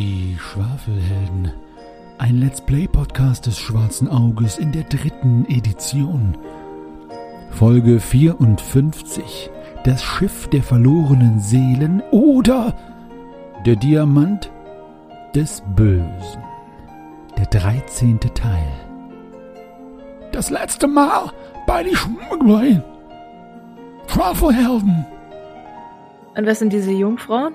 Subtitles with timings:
[0.00, 1.52] Die Schwafelhelden.
[2.16, 6.38] Ein Let's Play Podcast des Schwarzen Auges in der dritten Edition.
[7.50, 9.50] Folge 54.
[9.84, 12.74] Das Schiff der verlorenen Seelen oder
[13.66, 14.50] der Diamant
[15.34, 16.42] des Bösen.
[17.36, 18.20] Der 13.
[18.20, 18.72] Teil.
[20.32, 21.30] Das letzte Mal
[21.66, 22.82] bei die Schmuggler.
[24.06, 25.04] Schwafelhelden.
[26.38, 27.52] Und was sind diese Jungfrauen?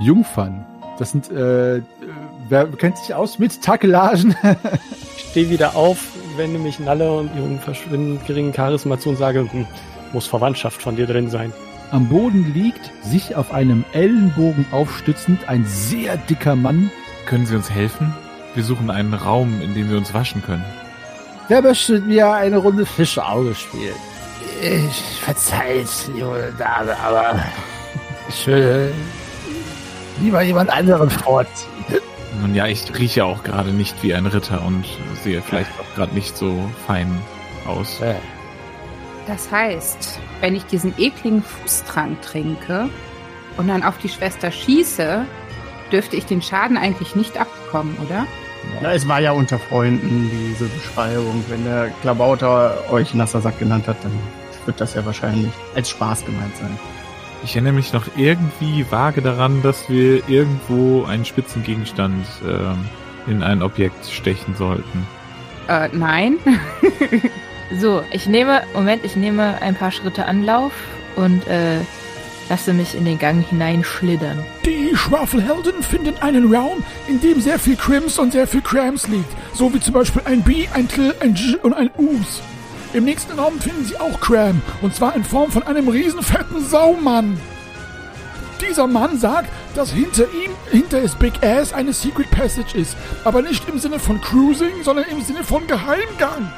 [0.00, 0.66] Jungfern.
[0.98, 1.82] Das sind, äh,
[2.48, 4.36] wer kennt sich aus mit Takelagen?
[5.16, 5.98] Ich stehe wieder auf,
[6.36, 9.66] wende mich Nalle und ihrem verschwindend geringen Charisma zu und sage, hm,
[10.12, 11.54] muss Verwandtschaft von dir drin sein.
[11.90, 16.90] Am Boden liegt, sich auf einem Ellenbogen aufstützend, ein sehr dicker Mann.
[17.24, 18.14] Können Sie uns helfen?
[18.54, 20.64] Wir suchen einen Raum, in dem wir uns waschen können.
[21.48, 23.94] Wer möchte mit mir eine Runde Fischauge spielen?
[24.60, 27.42] Ich verzeiht, junge Dame, aber
[28.28, 28.92] ich würde
[30.22, 32.00] lieber jemand anderen vorziehen.
[32.40, 34.84] Nun ja, ich rieche auch gerade nicht wie ein Ritter und
[35.22, 36.56] sehe vielleicht auch gerade nicht so
[36.86, 37.20] fein
[37.66, 38.00] aus.
[39.26, 42.88] Das heißt, wenn ich diesen ekligen Fußtrank trinke
[43.56, 45.24] und dann auf die Schwester schieße,
[45.92, 48.26] dürfte ich den Schaden eigentlich nicht abbekommen, oder?
[48.80, 51.44] Na, es war ja unter Freunden diese Beschreibung.
[51.48, 54.12] Wenn der Klabauter euch nasser Sack genannt hat, dann
[54.64, 56.78] wird das ja wahrscheinlich als Spaß gemeint sein.
[57.44, 62.84] Ich erinnere mich noch irgendwie vage daran, dass wir irgendwo einen spitzen Gegenstand ähm,
[63.26, 65.06] in ein Objekt stechen sollten.
[65.68, 66.38] Äh, nein.
[67.78, 70.72] So, ich nehme, Moment, ich nehme ein paar Schritte Anlauf
[71.16, 71.78] und äh,
[72.48, 74.44] lasse mich in den Gang hineinschlittern.
[74.66, 79.30] Die Schwafelhelden finden einen Raum, in dem sehr viel Crims und sehr viel Crams liegt.
[79.54, 82.42] So wie zum Beispiel ein B, ein T, ein J und ein Us.
[82.92, 84.60] Im nächsten Raum finden sie auch Cram.
[84.82, 87.40] Und zwar in Form von einem riesenfetten Saumann.
[88.60, 92.96] Dieser Mann sagt, dass hinter ihm, hinter his Big Ass, eine Secret Passage ist.
[93.24, 96.52] Aber nicht im Sinne von Cruising, sondern im Sinne von Geheimgang.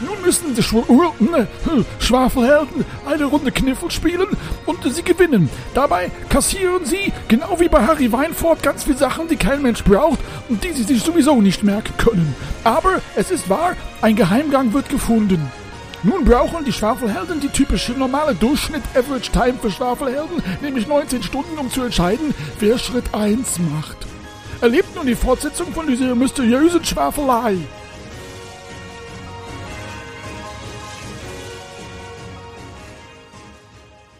[0.00, 0.82] Nun müssen die Schw
[1.20, 4.28] ne, hm, Schwafelhelden eine Runde Kniffel spielen
[4.66, 5.48] und sie gewinnen.
[5.72, 10.18] Dabei kassieren sie, genau wie bei Harry Weinfurt, ganz viele Sachen, die kein Mensch braucht
[10.48, 12.34] und die sie sich sowieso nicht merken können.
[12.64, 15.50] Aber es ist wahr, ein Geheimgang wird gefunden.
[16.02, 21.70] Nun brauchen die Schwafelhelden die typische normale Durchschnitt-Average Time für Schwafelhelden, nämlich 19 Stunden, um
[21.70, 23.96] zu entscheiden, wer Schritt 1 macht.
[24.60, 27.56] Erlebt nun die Fortsetzung von dieser mysteriösen Schwafelei.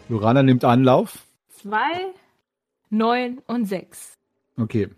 [0.07, 1.25] Lorana nimmt Anlauf.
[1.49, 2.13] Zwei,
[2.89, 4.13] neun und sechs.
[4.57, 4.89] Okay.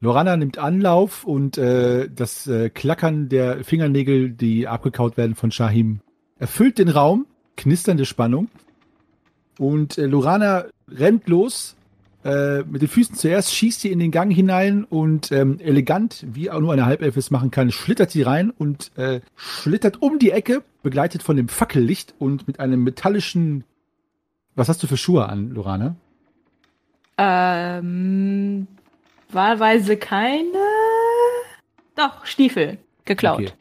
[0.00, 6.00] Lorana nimmt Anlauf und äh, das äh, Klackern der Fingernägel, die abgekaut werden von Shahim,
[6.38, 7.26] erfüllt den Raum,
[7.56, 8.48] knisternde Spannung.
[9.58, 11.76] Und äh, Lorana rennt los,
[12.24, 16.50] äh, mit den Füßen zuerst, schießt sie in den Gang hinein und ähm, elegant, wie
[16.50, 20.30] auch nur eine Halbelf es machen kann, schlittert sie rein und äh, schlittert um die
[20.30, 23.64] Ecke, begleitet von dem Fackellicht und mit einem metallischen.
[24.54, 25.96] Was hast du für Schuhe an, Lorana?
[27.18, 28.66] Ähm,
[29.30, 30.58] wahlweise keine.
[31.96, 32.78] Doch, Stiefel.
[33.04, 33.40] Geklaut.
[33.40, 33.52] Okay.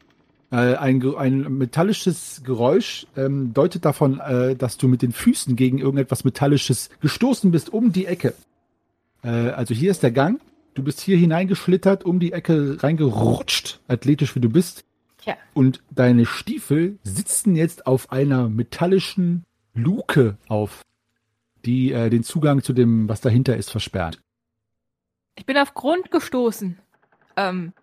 [0.51, 5.77] Äh, ein, ein metallisches Geräusch ähm, deutet davon, äh, dass du mit den Füßen gegen
[5.77, 8.33] irgendetwas Metallisches gestoßen bist um die Ecke.
[9.23, 10.41] Äh, also hier ist der Gang.
[10.73, 14.83] Du bist hier hineingeschlittert, um die Ecke reingerutscht, athletisch wie du bist.
[15.23, 15.35] Tja.
[15.53, 20.81] Und deine Stiefel sitzen jetzt auf einer metallischen Luke auf,
[21.65, 24.19] die äh, den Zugang zu dem, was dahinter ist, versperrt.
[25.37, 26.77] Ich bin auf Grund gestoßen.
[27.37, 27.73] Ähm,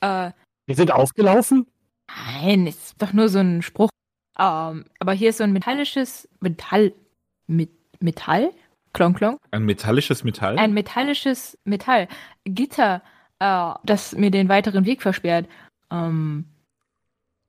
[0.00, 0.30] äh,
[0.66, 1.66] Wir sind aufgelaufen?
[2.42, 3.88] nein, ist doch nur so ein Spruch.
[4.38, 6.92] Ähm, aber hier ist so ein metallisches Metall.
[7.46, 8.50] Mit, Metall?
[8.92, 9.38] Klong, klong.
[9.50, 10.58] Ein metallisches Metall?
[10.58, 12.08] Ein metallisches Metall.
[12.44, 13.02] Gitter,
[13.38, 15.48] äh, das mir den weiteren Weg versperrt.
[15.90, 16.44] Ähm,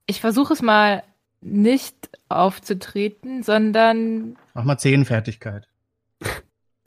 [0.06, 1.04] ich versuche es mal
[1.44, 5.68] nicht aufzutreten, sondern Mach mal Zehenfertigkeit.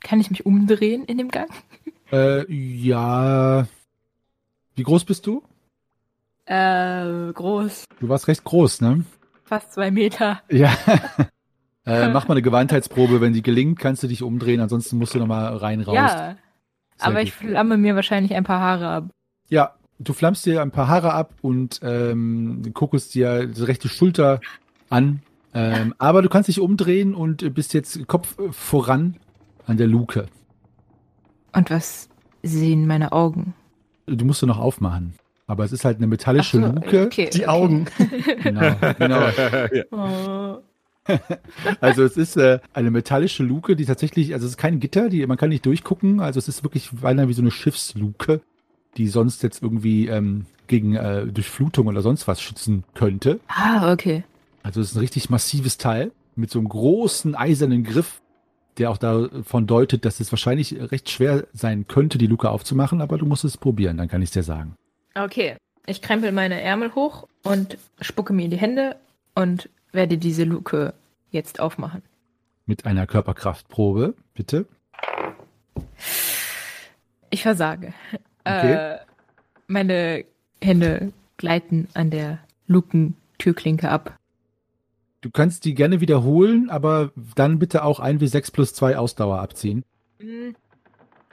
[0.00, 1.50] kann ich mich umdrehen in dem Gang?
[2.12, 3.66] Äh, ja.
[4.74, 5.42] Wie groß bist du?
[6.44, 7.84] Äh, groß.
[7.98, 9.04] Du warst recht groß, ne?
[9.44, 10.42] Fast zwei Meter.
[10.50, 10.72] Ja.
[11.86, 13.20] äh, mach mal eine Gewandheitsprobe.
[13.20, 14.60] Wenn die gelingt, kannst du dich umdrehen.
[14.60, 15.94] Ansonsten musst du noch mal rein, raus.
[15.94, 16.36] Ja.
[16.96, 17.24] Sehr aber gut.
[17.24, 19.04] ich flamme mir wahrscheinlich ein paar Haare ab.
[19.48, 24.40] Ja, du flammst dir ein paar Haare ab und ähm, guckst dir die rechte Schulter
[24.90, 25.22] an.
[25.54, 29.16] Ähm, aber du kannst dich umdrehen und bist jetzt Kopf voran
[29.66, 30.26] an der Luke.
[31.52, 32.08] Und was
[32.42, 33.54] sehen meine Augen?
[34.06, 35.14] Du musst du noch aufmachen.
[35.46, 37.06] Aber es ist halt eine metallische so, Luke.
[37.06, 37.46] okay, Die okay.
[37.46, 37.86] Augen.
[38.42, 40.62] Genau, genau.
[41.80, 45.26] Also es ist äh, eine metallische Luke, die tatsächlich, also es ist kein Gitter, die,
[45.26, 48.40] man kann nicht durchgucken, also es ist wirklich beinahe wie so eine Schiffsluke,
[48.96, 53.40] die sonst jetzt irgendwie ähm, gegen äh, Durchflutung oder sonst was schützen könnte.
[53.48, 54.24] Ah, okay.
[54.62, 58.20] Also es ist ein richtig massives Teil mit so einem großen eisernen Griff,
[58.78, 63.16] der auch davon deutet, dass es wahrscheinlich recht schwer sein könnte, die Luke aufzumachen, aber
[63.16, 64.74] du musst es probieren, dann kann ich es dir sagen.
[65.14, 65.56] Okay.
[65.86, 68.96] Ich krempel meine Ärmel hoch und spucke mir in die Hände
[69.36, 70.94] und werde diese Luke
[71.30, 72.02] jetzt aufmachen.
[72.66, 74.66] Mit einer Körperkraftprobe, bitte.
[77.30, 77.94] Ich versage.
[78.46, 78.72] Okay.
[78.72, 78.98] Äh,
[79.66, 80.24] meine
[80.62, 84.16] Hände gleiten an der Lukentürklinke ab.
[85.20, 89.82] Du kannst die gerne wiederholen, aber dann bitte auch 1W6 plus 2 Ausdauer abziehen.
[90.20, 90.54] Hm.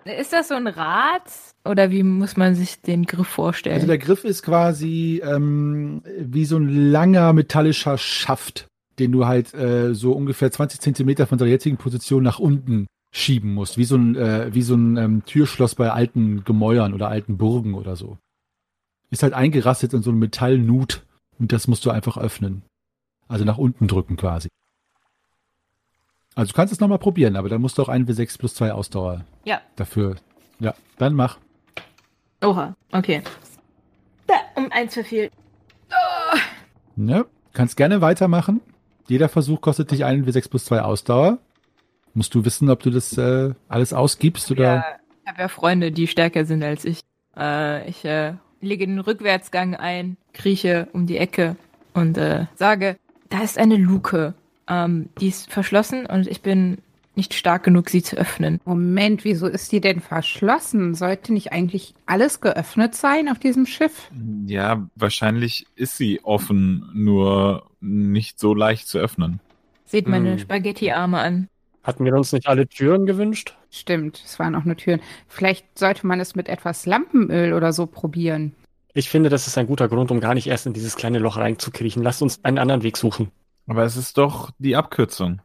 [0.05, 1.31] Ist das so ein Rad?
[1.63, 3.75] Oder wie muss man sich den Griff vorstellen?
[3.75, 8.67] Also der Griff ist quasi ähm, wie so ein langer metallischer Schaft,
[8.99, 13.53] den du halt äh, so ungefähr 20 Zentimeter von der jetzigen Position nach unten schieben
[13.53, 17.37] musst, wie so ein, äh, wie so ein ähm, Türschloss bei alten Gemäuern oder alten
[17.37, 18.17] Burgen oder so.
[19.11, 21.05] Ist halt eingerastet in so einen Metallnut
[21.39, 22.63] und das musst du einfach öffnen.
[23.27, 24.49] Also nach unten drücken quasi.
[26.35, 29.23] Also du kannst es nochmal probieren, aber dann musst du auch 1W6 plus 2 Ausdauer
[29.45, 29.61] Ja.
[29.75, 30.15] dafür.
[30.59, 31.37] Ja, dann mach.
[32.41, 33.21] Oha, okay.
[34.25, 35.31] Da, um eins verfehlt.
[35.91, 36.37] Oh.
[36.97, 38.61] Ja, kannst gerne weitermachen.
[39.07, 41.37] Jeder Versuch kostet dich 1W6 plus 2 Ausdauer.
[42.13, 44.63] Musst du wissen, ob du das äh, alles ausgibst oder.
[44.63, 44.85] Ja,
[45.23, 47.01] ich habe ja Freunde, die stärker sind als ich.
[47.35, 51.55] Äh, ich äh, lege den Rückwärtsgang ein, krieche um die Ecke
[51.93, 52.97] und äh, sage,
[53.29, 54.33] da ist eine Luke.
[54.67, 56.77] Ähm, die ist verschlossen und ich bin
[57.15, 58.59] nicht stark genug, sie zu öffnen.
[58.65, 60.95] Moment, wieso ist die denn verschlossen?
[60.95, 64.09] Sollte nicht eigentlich alles geöffnet sein auf diesem Schiff?
[64.47, 69.39] Ja, wahrscheinlich ist sie offen, nur nicht so leicht zu öffnen.
[69.85, 70.39] Seht meine Hm.
[70.39, 71.49] Spaghetti-Arme an.
[71.83, 73.57] Hatten wir uns nicht alle Türen gewünscht?
[73.69, 75.01] Stimmt, es waren auch nur Türen.
[75.27, 78.53] Vielleicht sollte man es mit etwas Lampenöl oder so probieren.
[78.93, 81.37] Ich finde, das ist ein guter Grund, um gar nicht erst in dieses kleine Loch
[81.37, 82.01] reinzukriechen.
[82.03, 83.31] Lasst uns einen anderen Weg suchen.
[83.67, 85.41] Aber es ist doch die Abkürzung.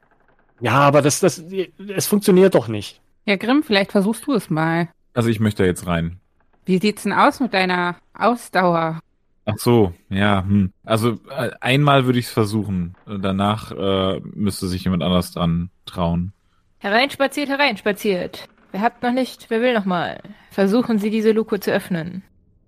[0.61, 1.43] Ja, aber das, das,
[1.88, 3.00] es funktioniert doch nicht.
[3.25, 4.88] Ja, Grimm, vielleicht versuchst du es mal.
[5.14, 6.20] Also ich möchte da jetzt rein.
[6.67, 9.00] Wie sieht's denn aus mit deiner Ausdauer?
[9.50, 10.42] Ach so, ja.
[10.42, 10.72] Hm.
[10.84, 12.94] Also äh, einmal würde ich es versuchen.
[13.06, 16.32] Danach äh, müsste sich jemand anders dran trauen.
[16.78, 18.48] Hereinspaziert, hereinspaziert.
[18.72, 20.20] Wer habt noch nicht, wer will noch mal?
[20.50, 22.22] Versuchen Sie, diese Luke zu öffnen.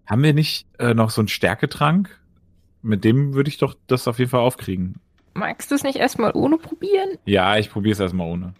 [0.07, 2.19] Haben wir nicht äh, noch so einen Stärketrank?
[2.83, 4.97] Mit dem würde ich doch das auf jeden Fall aufkriegen.
[5.35, 7.11] Magst du es nicht erstmal ohne probieren?
[7.25, 8.55] Ja, ich probiere es erstmal ohne.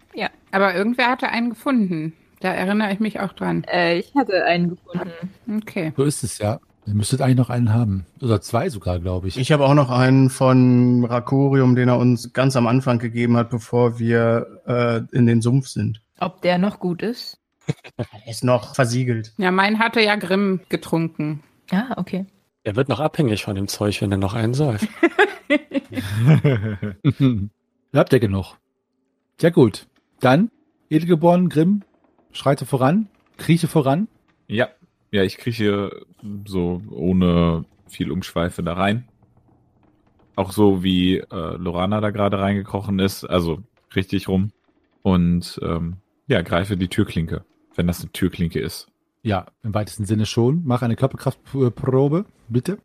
[0.51, 2.13] Aber irgendwer hatte einen gefunden.
[2.39, 3.63] Da erinnere ich mich auch dran.
[3.65, 5.33] Äh, ich hatte einen gefunden.
[5.57, 5.93] Okay.
[5.95, 6.59] So ist es ja.
[6.85, 8.05] Ihr müsstet eigentlich noch einen haben.
[8.21, 9.37] Oder zwei sogar, glaube ich.
[9.37, 13.49] Ich habe auch noch einen von Rakorium, den er uns ganz am Anfang gegeben hat,
[13.51, 16.01] bevor wir äh, in den Sumpf sind.
[16.19, 17.37] Ob der noch gut ist?
[17.97, 19.33] Er ist noch versiegelt.
[19.37, 21.43] Ja, mein hatte ja Grimm getrunken.
[21.71, 22.25] Ah, okay.
[22.63, 24.87] Er wird noch abhängig von dem Zeug, wenn er noch einen säuft.
[27.93, 28.55] Habt ihr genug?
[29.39, 29.87] Ja gut.
[30.19, 30.51] Dann,
[30.89, 31.83] Edelgeboren, Grimm,
[32.31, 34.07] schreite voran, krieche voran.
[34.47, 34.67] Ja,
[35.11, 36.05] ja, ich krieche
[36.45, 39.07] so ohne viel Umschweife da rein.
[40.35, 43.59] Auch so wie äh, Lorana da gerade reingekrochen ist, also
[43.95, 44.51] richtig rum.
[45.03, 47.43] Und ähm, ja, greife die Türklinke,
[47.75, 48.87] wenn das eine Türklinke ist.
[49.23, 50.61] Ja, im weitesten Sinne schon.
[50.65, 52.77] Mach eine Körperkraftprobe, bitte.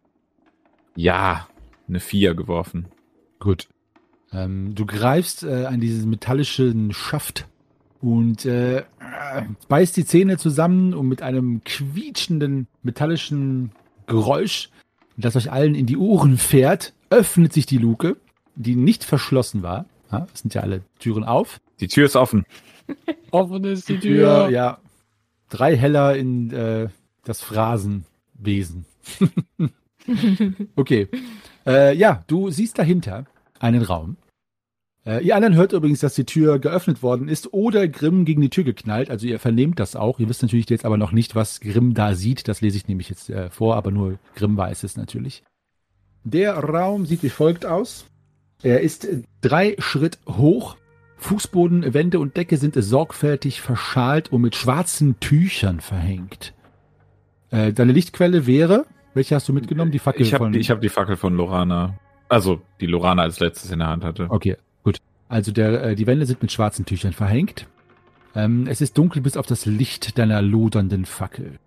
[0.96, 1.48] Ja,
[1.88, 2.86] eine Vier geworfen.
[3.38, 3.68] Gut.
[4.32, 7.46] Ähm, du greifst äh, an diesen metallischen Schaft
[8.00, 8.82] und äh,
[9.68, 13.72] beißt die Zähne zusammen und mit einem quietschenden metallischen
[14.06, 14.70] Geräusch,
[15.16, 18.16] das euch allen in die Ohren fährt, öffnet sich die Luke,
[18.54, 19.86] die nicht verschlossen war.
[20.10, 21.60] Ja, es sind ja alle Türen auf.
[21.80, 22.44] Die Tür ist offen.
[23.32, 24.50] Offen ist die Tür, Tür.
[24.50, 24.78] ja.
[25.48, 26.88] Drei Heller in äh,
[27.24, 28.86] das Phrasenwesen.
[30.76, 31.08] okay.
[31.66, 33.26] Äh, ja, du siehst dahinter
[33.58, 34.16] einen Raum.
[35.06, 38.50] Äh, ihr anderen hört übrigens, dass die Tür geöffnet worden ist oder Grimm gegen die
[38.50, 39.08] Tür geknallt.
[39.08, 40.18] Also ihr vernehmt das auch.
[40.18, 42.48] Ihr wisst natürlich jetzt aber noch nicht, was Grimm da sieht.
[42.48, 45.44] Das lese ich nämlich jetzt äh, vor, aber nur Grimm weiß es natürlich.
[46.24, 48.06] Der Raum sieht wie folgt aus.
[48.62, 49.06] Er ist
[49.42, 50.76] drei Schritt hoch.
[51.18, 56.52] Fußboden, Wände und Decke sind sorgfältig verschalt und mit schwarzen Tüchern verhängt.
[57.50, 59.92] Äh, deine Lichtquelle wäre, welche hast du mitgenommen?
[59.92, 60.52] Die Fackel Ich habe von.
[60.52, 61.94] die, ich hab die Fackel von Lorana.
[62.28, 64.26] Also, die Lorana als letztes in der Hand hatte.
[64.28, 64.56] Okay.
[65.28, 67.66] Also der, äh, die Wände sind mit schwarzen Tüchern verhängt.
[68.34, 71.58] Ähm, es ist dunkel bis auf das Licht deiner lodernden Fackel.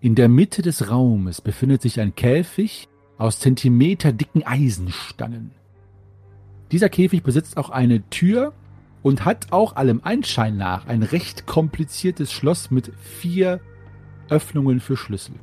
[0.00, 5.50] In der Mitte des Raumes befindet sich ein Käfig aus zentimeterdicken Eisenstangen.
[6.70, 8.52] Dieser Käfig besitzt auch eine Tür
[9.02, 13.60] und hat auch allem Anschein nach ein recht kompliziertes Schloss mit vier
[14.28, 15.34] Öffnungen für Schlüssel.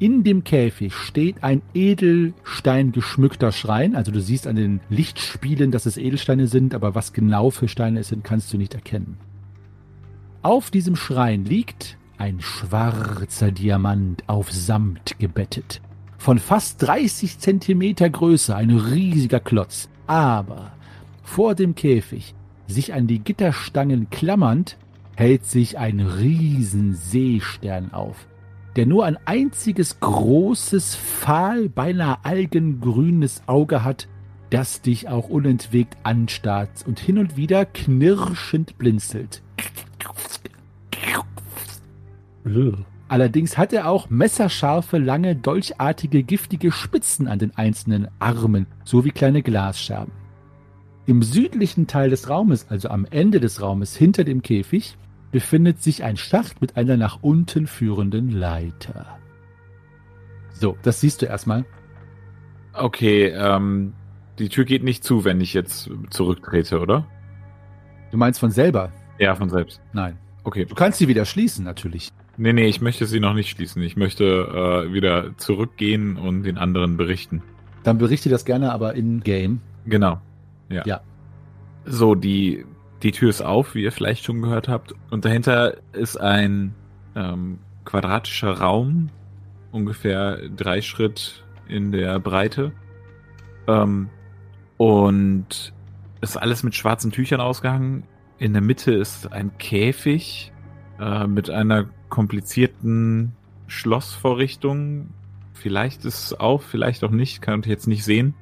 [0.00, 3.94] In dem Käfig steht ein Edelstein geschmückter Schrein.
[3.94, 8.00] Also du siehst an den Lichtspielen, dass es Edelsteine sind, aber was genau für Steine
[8.00, 9.18] es sind, kannst du nicht erkennen.
[10.40, 15.82] Auf diesem Schrein liegt ein schwarzer Diamant auf Samt gebettet.
[16.16, 19.90] Von fast 30 Zentimeter Größe, ein riesiger Klotz.
[20.06, 20.72] Aber
[21.22, 22.34] vor dem Käfig,
[22.66, 24.78] sich an die Gitterstangen klammernd,
[25.14, 28.26] hält sich ein riesen Seestern auf
[28.76, 34.08] der nur ein einziges großes, fahl, beinahe algengrünes Auge hat,
[34.50, 39.42] das dich auch unentwegt anstarrt und hin und wieder knirschend blinzelt.
[43.08, 49.42] Allerdings hat er auch messerscharfe, lange, dolchartige, giftige Spitzen an den einzelnen Armen, sowie kleine
[49.42, 50.12] Glasscherben.
[51.06, 54.96] Im südlichen Teil des Raumes, also am Ende des Raumes hinter dem Käfig,
[55.30, 59.18] befindet sich ein Schacht mit einer nach unten führenden Leiter.
[60.52, 61.64] So, das siehst du erstmal.
[62.74, 63.92] Okay, ähm,
[64.38, 67.06] die Tür geht nicht zu, wenn ich jetzt zurücktrete, oder?
[68.10, 68.92] Du meinst von selber?
[69.18, 69.80] Ja, von selbst.
[69.92, 70.18] Nein.
[70.44, 70.64] Okay.
[70.64, 72.10] Du kannst sie wieder schließen, natürlich.
[72.36, 73.82] Nee, nee, ich möchte sie noch nicht schließen.
[73.82, 77.42] Ich möchte äh, wieder zurückgehen und den anderen berichten.
[77.82, 79.60] Dann berichte das gerne aber in Game.
[79.84, 80.20] Genau.
[80.70, 80.82] Ja.
[80.86, 81.00] Ja.
[81.84, 82.64] So, die
[83.02, 84.94] die Tür ist auf, wie ihr vielleicht schon gehört habt.
[85.10, 86.74] Und dahinter ist ein
[87.16, 89.10] ähm, quadratischer Raum,
[89.72, 92.72] ungefähr drei Schritt in der Breite.
[93.66, 94.10] Ähm,
[94.76, 95.72] und
[96.20, 98.04] ist alles mit schwarzen Tüchern ausgehangen.
[98.38, 100.52] In der Mitte ist ein Käfig
[100.98, 103.32] äh, mit einer komplizierten
[103.66, 105.10] Schlossvorrichtung.
[105.52, 108.34] Vielleicht ist es auf, vielleicht auch nicht, kann ich jetzt nicht sehen.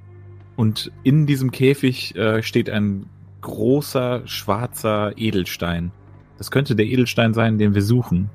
[0.56, 3.06] Und in diesem Käfig äh, steht ein
[3.40, 5.92] großer schwarzer Edelstein.
[6.36, 8.30] Das könnte der Edelstein sein, den wir suchen.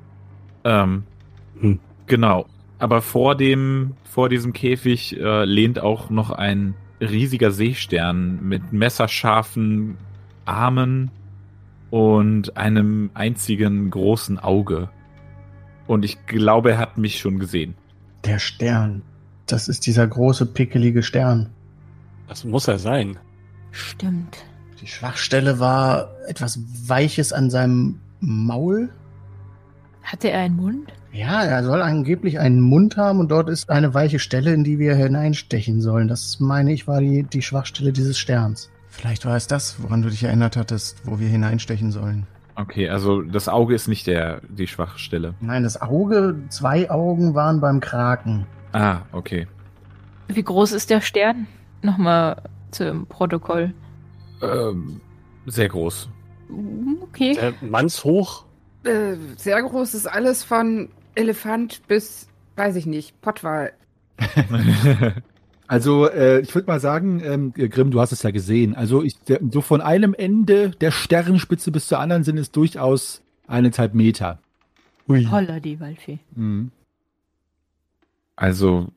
[0.64, 1.04] Ähm,
[1.60, 1.78] Hm.
[2.06, 2.46] Genau.
[2.78, 9.96] Aber vor dem, vor diesem Käfig äh, lehnt auch noch ein riesiger Seestern mit messerscharfen
[10.44, 11.10] Armen
[11.90, 14.90] und einem einzigen großen Auge.
[15.86, 17.74] Und ich glaube, er hat mich schon gesehen.
[18.24, 19.02] Der Stern.
[19.46, 21.50] Das ist dieser große, pickelige Stern.
[22.26, 23.18] Das muss er sein.
[23.70, 24.44] Stimmt.
[24.80, 28.90] Die Schwachstelle war etwas Weiches an seinem Maul.
[30.02, 30.92] Hatte er einen Mund?
[31.12, 34.78] Ja, er soll angeblich einen Mund haben und dort ist eine weiche Stelle, in die
[34.78, 36.08] wir hineinstechen sollen.
[36.08, 38.70] Das meine ich war die, die Schwachstelle dieses Sterns.
[38.88, 42.26] Vielleicht war es das, woran du dich erinnert hattest, wo wir hineinstechen sollen.
[42.56, 45.34] Okay, also das Auge ist nicht der, die Schwachstelle.
[45.40, 48.46] Nein, das Auge, zwei Augen waren beim Kraken.
[48.72, 49.48] Ah, okay.
[50.28, 51.46] Wie groß ist der Stern?
[51.82, 53.74] Nochmal zum Protokoll.
[54.42, 55.00] Ähm,
[55.46, 56.08] sehr groß.
[56.48, 57.34] Mm, Okay.
[57.34, 58.44] Der mannshoch.
[58.84, 63.72] Äh, sehr groß ist alles von Elefant bis, weiß ich nicht, Pottwal.
[65.66, 68.74] Also, äh, ich würde mal sagen, ähm, Grimm, du hast es ja gesehen.
[68.74, 73.22] Also, ich, der, so von einem Ende der Sternspitze bis zur anderen sind es durchaus
[73.46, 74.40] eineinhalb Meter.
[75.08, 75.24] Ui.
[75.24, 76.18] Holla die Waldfee.
[76.34, 76.70] Mhm.
[78.36, 78.88] Also,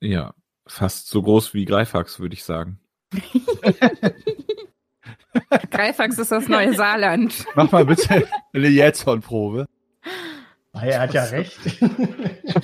[0.00, 0.34] ja,
[0.66, 2.80] fast so groß wie Greifax, würde ich sagen.
[5.70, 7.44] Greifax ist das neue Saarland.
[7.54, 9.66] Mach mal bitte eine Jetson-Probe.
[10.72, 11.58] Er hat ja recht.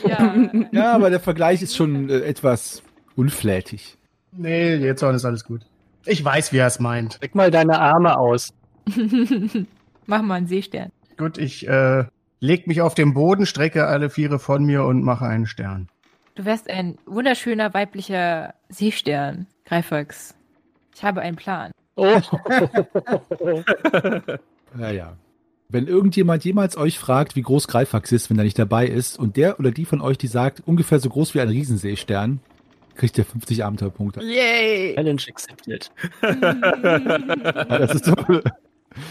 [0.07, 0.35] Ja.
[0.71, 2.83] Ja, aber der Vergleich ist schon äh, etwas
[3.17, 3.97] unflätig.
[4.33, 5.63] nee, jetzt ist alles gut.
[6.07, 7.15] Ich weiß, wie er es meint.
[7.15, 8.53] Streck mal deine Arme aus.
[10.07, 10.91] Mach mal einen Seestern.
[11.17, 12.05] Gut, ich äh,
[12.41, 15.89] leg mich auf den Boden, strecke alle Viere von mir und mache einen Stern.
[16.35, 20.35] Du wärst ein wunderschöner weiblicher Seestern, Greifax.
[20.95, 21.71] Ich habe einen Plan.
[21.97, 22.21] Oh.
[24.79, 25.17] Ja, ja.
[25.69, 29.37] Wenn irgendjemand jemals euch fragt, wie groß Greifax ist, wenn er nicht dabei ist, und
[29.37, 32.41] der oder die von euch, die sagt, ungefähr so groß wie ein Riesenseestern,
[32.97, 34.21] kriegt ihr 50 Abenteuerpunkte.
[34.23, 34.95] Yay!
[34.95, 35.91] Challenge accepted.
[36.23, 38.15] Ja, das ist so.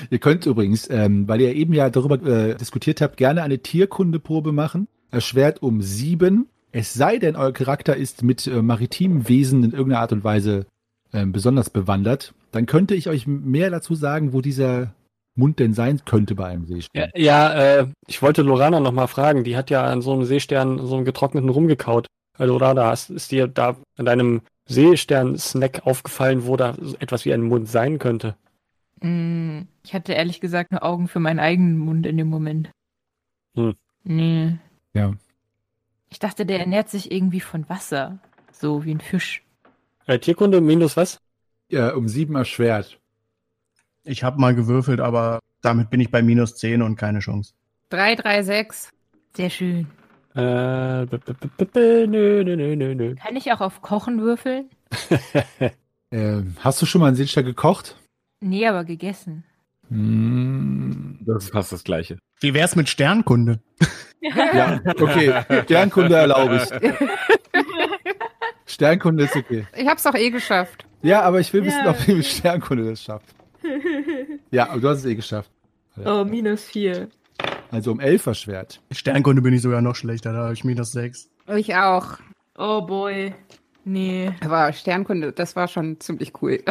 [0.10, 4.54] Ihr könnt übrigens, ähm, weil ihr eben ja darüber äh, diskutiert habt, gerne eine Tierkundeprobe
[4.54, 4.88] machen.
[5.12, 6.48] Erschwert um sieben.
[6.72, 10.66] Es sei denn, euer Charakter ist mit äh, maritimen Wesen in irgendeiner Art und Weise
[11.12, 12.34] ähm, besonders bewandert.
[12.54, 14.94] Dann könnte ich euch mehr dazu sagen, wo dieser
[15.36, 17.10] Mund denn sein könnte bei einem Seestern.
[17.16, 17.20] Ja,
[17.50, 19.44] ja äh, ich wollte Lorana noch mal fragen.
[19.44, 22.06] Die hat ja an so einem Seestern so einen getrockneten rumgekaut.
[22.38, 27.34] Also, Lorana, hast- ist dir da an deinem Seestern-Snack aufgefallen, wo da so etwas wie
[27.34, 28.36] ein Mund sein könnte?
[29.02, 32.70] Mm, Ich hatte ehrlich gesagt nur Augen für meinen eigenen Mund in dem Moment.
[33.56, 33.74] Hm.
[34.04, 34.58] Nee.
[34.94, 35.14] Ja.
[36.10, 38.20] Ich dachte, der ernährt sich irgendwie von Wasser.
[38.52, 39.44] So wie ein Fisch.
[40.06, 41.20] Äh, Tierkunde minus was?
[41.74, 43.00] Äh, um sieben erschwert.
[44.04, 47.54] Ich habe mal gewürfelt, aber damit bin ich bei minus 10 und keine Chance.
[47.90, 48.90] 3, 3, 6.
[49.36, 49.88] Sehr schön.
[50.36, 53.16] Äh, b- b- b- b- b- nö, nö, nö, nö, nö.
[53.16, 54.70] Kann ich auch auf Kochen würfeln?
[56.12, 57.96] Ähm, hast du schon mal einen Seestern gekocht?
[58.40, 59.44] Nee, aber gegessen.
[59.90, 62.20] Hm, Das ist fast das Gleiche.
[62.40, 63.60] Wie wär's mit Sternkunde?
[64.22, 65.42] ja, okay.
[65.64, 66.92] Sternkunde erlaube ich.
[68.68, 69.66] Sternkunde ist okay.
[69.76, 70.86] Ich hab's doch eh geschafft.
[71.04, 73.28] Ja, aber ich will wissen, Ja, ob ihr mit Sternkunde das schafft.
[74.52, 75.52] Ja, aber du hast es eh geschafft.
[76.04, 77.10] Oh, minus vier.
[77.72, 78.82] Also um elf erschwert.
[78.92, 81.30] Sternkunde bin ich sogar noch schlechter, da habe ich minus 6.
[81.56, 82.18] Ich auch.
[82.58, 83.34] Oh boy.
[83.86, 84.32] Nee.
[84.42, 86.64] Aber Sternkunde, das war schon ziemlich cool.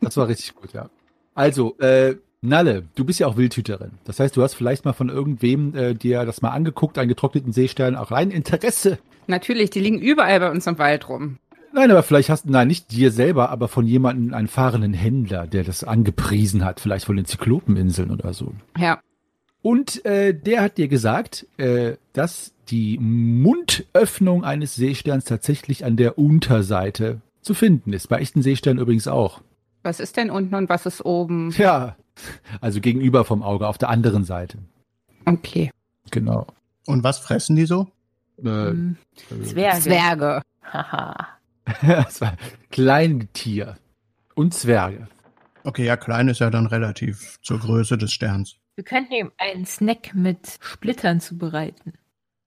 [0.00, 0.88] Das war richtig gut, ja.
[1.34, 3.92] Also, äh, Nalle, du bist ja auch Wildhüterin.
[4.04, 7.52] Das heißt, du hast vielleicht mal von irgendwem äh, dir das mal angeguckt, einen getrockneten
[7.52, 8.98] Seestern, auch rein Interesse.
[9.26, 11.38] Natürlich, die liegen überall bei uns im Wald rum.
[11.74, 15.48] Nein, aber vielleicht hast du, nein, nicht dir selber, aber von jemandem, einen fahrenden Händler,
[15.48, 18.54] der das angepriesen hat, vielleicht von den Zyklopeninseln oder so.
[18.78, 19.00] Ja.
[19.60, 26.16] Und äh, der hat dir gesagt, äh, dass die Mundöffnung eines Seesterns tatsächlich an der
[26.16, 28.08] Unterseite zu finden ist.
[28.08, 29.40] Bei echten Seesternen übrigens auch.
[29.82, 31.50] Was ist denn unten und was ist oben?
[31.58, 31.96] Ja,
[32.60, 34.58] also gegenüber vom Auge, auf der anderen Seite.
[35.26, 35.70] Okay.
[36.12, 36.46] Genau.
[36.86, 37.88] Und was fressen die so?
[38.38, 38.96] Äh, Hm,
[39.30, 39.80] äh, Zwerge.
[39.80, 40.42] Zwerge.
[40.62, 41.28] Haha.
[41.82, 42.36] das war
[42.70, 43.76] Kleingetier
[44.34, 45.08] und Zwerge.
[45.64, 48.56] Okay, ja, klein ist ja dann relativ zur Größe des Sterns.
[48.76, 51.94] Wir könnten ihm einen Snack mit Splittern zubereiten.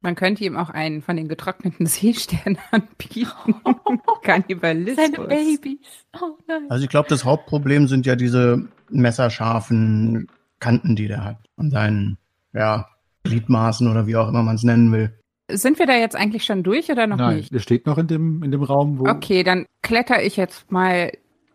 [0.01, 3.55] Man könnte ihm auch einen von den getrockneten Seesternen anbieten.
[4.21, 4.95] Kannibalismus.
[4.95, 6.05] Seine Babys.
[6.21, 6.65] Oh nein.
[6.69, 10.27] Also ich glaube, das Hauptproblem sind ja diese messerscharfen
[10.59, 11.37] Kanten, die der hat.
[11.55, 12.17] An seinen,
[12.53, 12.87] ja,
[13.23, 15.17] Gliedmaßen oder wie auch immer man es nennen will.
[15.49, 17.53] Sind wir da jetzt eigentlich schon durch oder noch Nein, nicht?
[17.53, 19.07] der steht noch in dem, in dem Raum, wo.
[19.09, 21.11] Okay, dann kletter ich jetzt mal.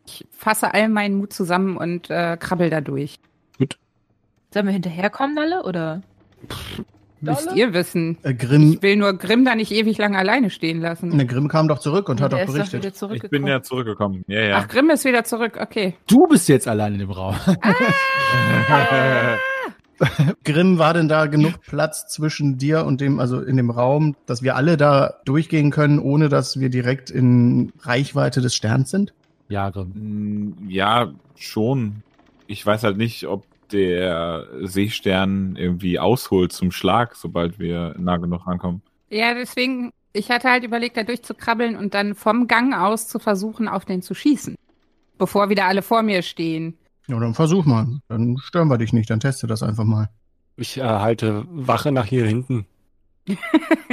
[0.07, 3.17] Ich fasse all meinen Mut zusammen und äh, krabbel da durch.
[4.53, 5.63] Sollen wir hinterherkommen, alle?
[5.65, 6.03] Oder?
[7.23, 8.19] Müsst ihr wissen.
[8.23, 11.09] Äh, Grimm, Ich will nur Grimm da nicht ewig lang alleine stehen lassen.
[11.09, 13.03] ne, Grimm kam doch zurück und hat der doch ist doch berichtet.
[13.11, 14.25] wieder Ich bin ja zurückgekommen.
[14.27, 14.57] Ja, ja.
[14.59, 15.59] Ach, Grimm ist wieder zurück.
[15.61, 15.95] Okay.
[16.07, 17.37] Du bist jetzt allein in dem Raum.
[20.45, 24.43] Grimm, war denn da genug Platz zwischen dir und dem, also in dem Raum, dass
[24.43, 29.13] wir alle da durchgehen können, ohne dass wir direkt in Reichweite des Sterns sind?
[29.49, 29.93] ja, Grimm.
[29.95, 32.03] Mm, Ja, schon.
[32.47, 38.47] Ich weiß halt nicht, ob der Seestern irgendwie ausholt zum Schlag, sobald wir nah genug
[38.47, 38.83] rankommen.
[39.11, 43.69] Ja, deswegen, ich hatte halt überlegt, da durchzukrabbeln und dann vom Gang aus zu versuchen,
[43.69, 44.57] auf den zu schießen.
[45.19, 46.77] Bevor wieder alle vor mir stehen.
[47.09, 48.01] Ja, dann versuch mal.
[48.09, 50.09] Dann stören wir dich nicht, dann teste das einfach mal.
[50.57, 52.67] Ich äh, halte Wache nach hier hinten.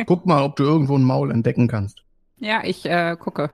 [0.06, 2.04] Guck mal, ob du irgendwo ein Maul entdecken kannst.
[2.38, 3.52] Ja, ich äh, gucke.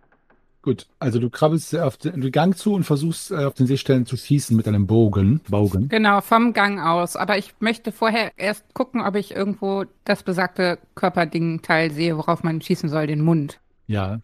[0.61, 4.17] Gut, also du krabbelst auf den Gang zu und versuchst äh, auf den Seestern zu
[4.17, 5.41] schießen mit einem Bogen.
[5.47, 5.89] Bogen.
[5.89, 7.15] Genau, vom Gang aus.
[7.15, 12.61] Aber ich möchte vorher erst gucken, ob ich irgendwo das besagte Körperding-Teil sehe, worauf man
[12.61, 13.59] schießen soll, den Mund.
[13.85, 14.21] Ja.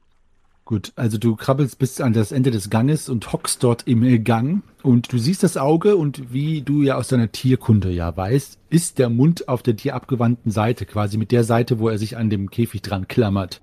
[0.63, 4.61] Gut, also du krabbelst bis an das Ende des Ganges und hockst dort im Gang
[4.83, 8.99] und du siehst das Auge und wie du ja aus deiner Tierkunde ja weißt, ist
[8.99, 12.29] der Mund auf der dir abgewandten Seite, quasi mit der Seite, wo er sich an
[12.29, 13.61] dem Käfig dran klammert.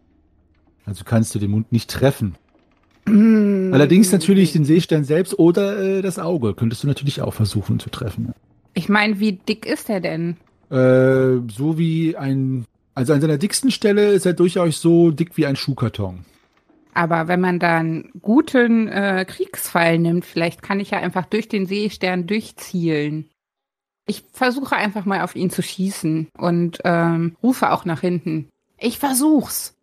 [0.84, 2.34] Also kannst du den Mund nicht treffen.
[3.06, 7.90] Allerdings natürlich den Seestern selbst oder äh, das Auge könntest du natürlich auch versuchen zu
[7.90, 8.34] treffen.
[8.74, 10.36] Ich meine, wie dick ist er denn?
[10.70, 15.46] Äh, so wie ein, also an seiner dicksten Stelle ist er durchaus so dick wie
[15.46, 16.24] ein Schuhkarton.
[16.98, 21.46] Aber wenn man da einen guten äh, Kriegsfall nimmt, vielleicht kann ich ja einfach durch
[21.46, 23.30] den Seestern durchzielen.
[24.08, 28.48] Ich versuche einfach mal auf ihn zu schießen und ähm, rufe auch nach hinten.
[28.78, 29.76] Ich versuch's.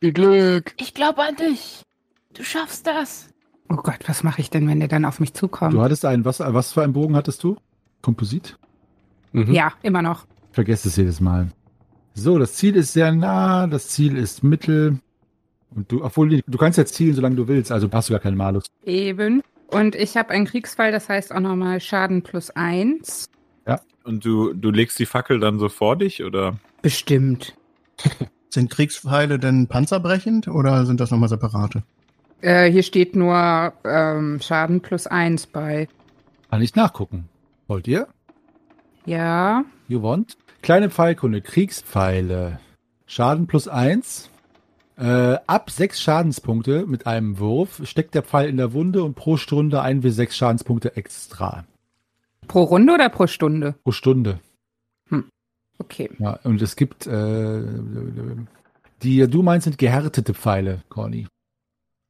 [0.00, 0.72] Viel Glück!
[0.78, 1.82] Ich glaube an dich.
[2.32, 3.28] Du schaffst das.
[3.68, 5.74] Oh Gott, was mache ich denn, wenn der dann auf mich zukommt?
[5.74, 7.58] Du hattest einen, was, was für einen Bogen hattest du?
[8.00, 8.56] Komposit?
[9.32, 9.52] Mhm.
[9.52, 10.24] Ja, immer noch.
[10.52, 11.48] Vergesst es jedes Mal.
[12.14, 14.98] So, das Ziel ist sehr nah, das Ziel ist mittel.
[15.74, 18.36] Und du, obwohl du kannst jetzt zielen, solange du willst, also hast du gar keinen
[18.36, 18.64] Malus.
[18.84, 19.42] Eben.
[19.66, 23.28] Und ich habe einen Kriegsfall, das heißt auch nochmal Schaden plus eins.
[24.08, 26.58] Und du, du legst die Fackel dann so vor dich, oder?
[26.80, 27.54] Bestimmt.
[28.48, 31.82] Sind Kriegspfeile denn panzerbrechend oder sind das nochmal separate?
[32.40, 35.86] Äh, hier steht nur ähm, Schaden plus eins bei.
[36.50, 37.28] Kann ich nachgucken.
[37.66, 38.08] Wollt ihr?
[39.04, 39.66] Ja.
[39.88, 40.38] You want?
[40.62, 42.60] Kleine Pfeilkunde, Kriegspfeile.
[43.04, 44.30] Schaden plus eins.
[44.98, 49.36] Äh, ab sechs Schadenspunkte mit einem Wurf steckt der Pfeil in der Wunde und pro
[49.36, 51.64] Stunde ein bis sechs Schadenspunkte extra.
[52.48, 53.74] Pro Runde oder pro Stunde?
[53.84, 54.40] Pro Stunde.
[55.78, 56.10] Okay.
[56.18, 57.62] Ja, und es gibt, äh,
[59.02, 61.28] die du meinst, sind gehärtete Pfeile, Corny.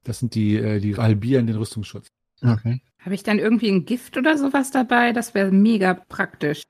[0.03, 2.07] Das sind die, äh, die halbieren den Rüstungsschutz.
[2.41, 2.81] Okay.
[2.99, 5.13] Habe ich dann irgendwie ein Gift oder sowas dabei?
[5.13, 6.63] Das wäre mega praktisch.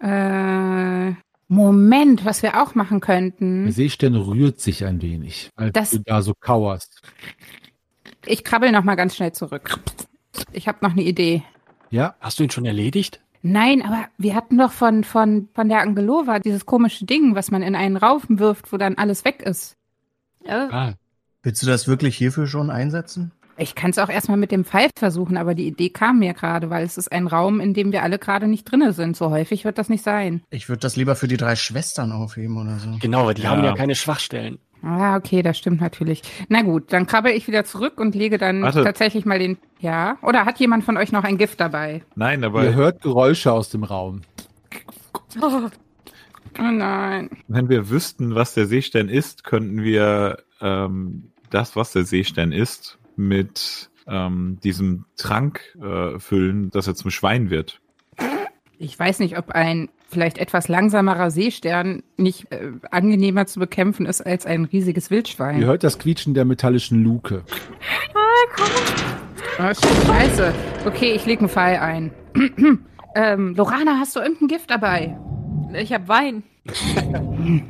[0.00, 1.12] Äh,
[1.48, 3.70] Moment, was wir auch machen Der könnten.
[3.70, 7.02] Seestern rührt sich ein wenig, als Das- du da so kauerst.
[8.26, 9.78] Ich krabbel noch mal ganz schnell zurück.
[10.52, 11.42] Ich habe noch eine Idee.
[11.90, 13.20] Ja, Hast du ihn schon erledigt?
[13.42, 17.62] Nein, aber wir hatten doch von, von, von der Angelova dieses komische Ding, was man
[17.62, 19.76] in einen Raufen wirft, wo dann alles weg ist.
[20.44, 20.94] Ja, Ah,
[21.44, 23.30] Willst du das wirklich hierfür schon einsetzen?
[23.58, 26.68] Ich kann es auch erstmal mit dem Pfeif versuchen, aber die Idee kam mir gerade,
[26.68, 29.16] weil es ist ein Raum, in dem wir alle gerade nicht drinne sind.
[29.16, 30.42] So häufig wird das nicht sein.
[30.50, 32.90] Ich würde das lieber für die drei Schwestern aufheben oder so.
[33.00, 33.50] genau, weil die Ja.
[33.50, 34.58] haben ja keine Schwachstellen.
[34.82, 36.22] Ah, okay, das stimmt natürlich.
[36.48, 38.84] Na gut, dann krabbel ich wieder zurück und lege dann Warte.
[38.84, 39.56] tatsächlich mal den.
[39.80, 40.18] Ja?
[40.22, 42.02] Oder hat jemand von euch noch ein Gift dabei?
[42.14, 44.20] Nein, ihr aber hört Geräusche aus dem Raum.
[45.40, 45.68] Oh,
[46.60, 47.30] nein.
[47.48, 52.98] wenn wir wüssten, was der Seestern ist, könnten wir ähm, das, was der Seestern ist,
[53.16, 57.80] mit ähm, diesem Trank äh, füllen, dass er zum Schwein wird.
[58.78, 64.20] Ich weiß nicht, ob ein vielleicht etwas langsamerer Seestern nicht äh, angenehmer zu bekämpfen ist
[64.20, 65.60] als ein riesiges Wildschwein.
[65.60, 67.42] Ihr hört das Quietschen der metallischen Luke.
[69.58, 69.72] Oh,
[70.06, 70.52] scheiße.
[70.84, 72.10] Okay, ich lege einen Pfeil ein.
[73.14, 75.18] ähm, Lorana, hast du irgendein Gift dabei?
[75.74, 76.42] ich habe Wein.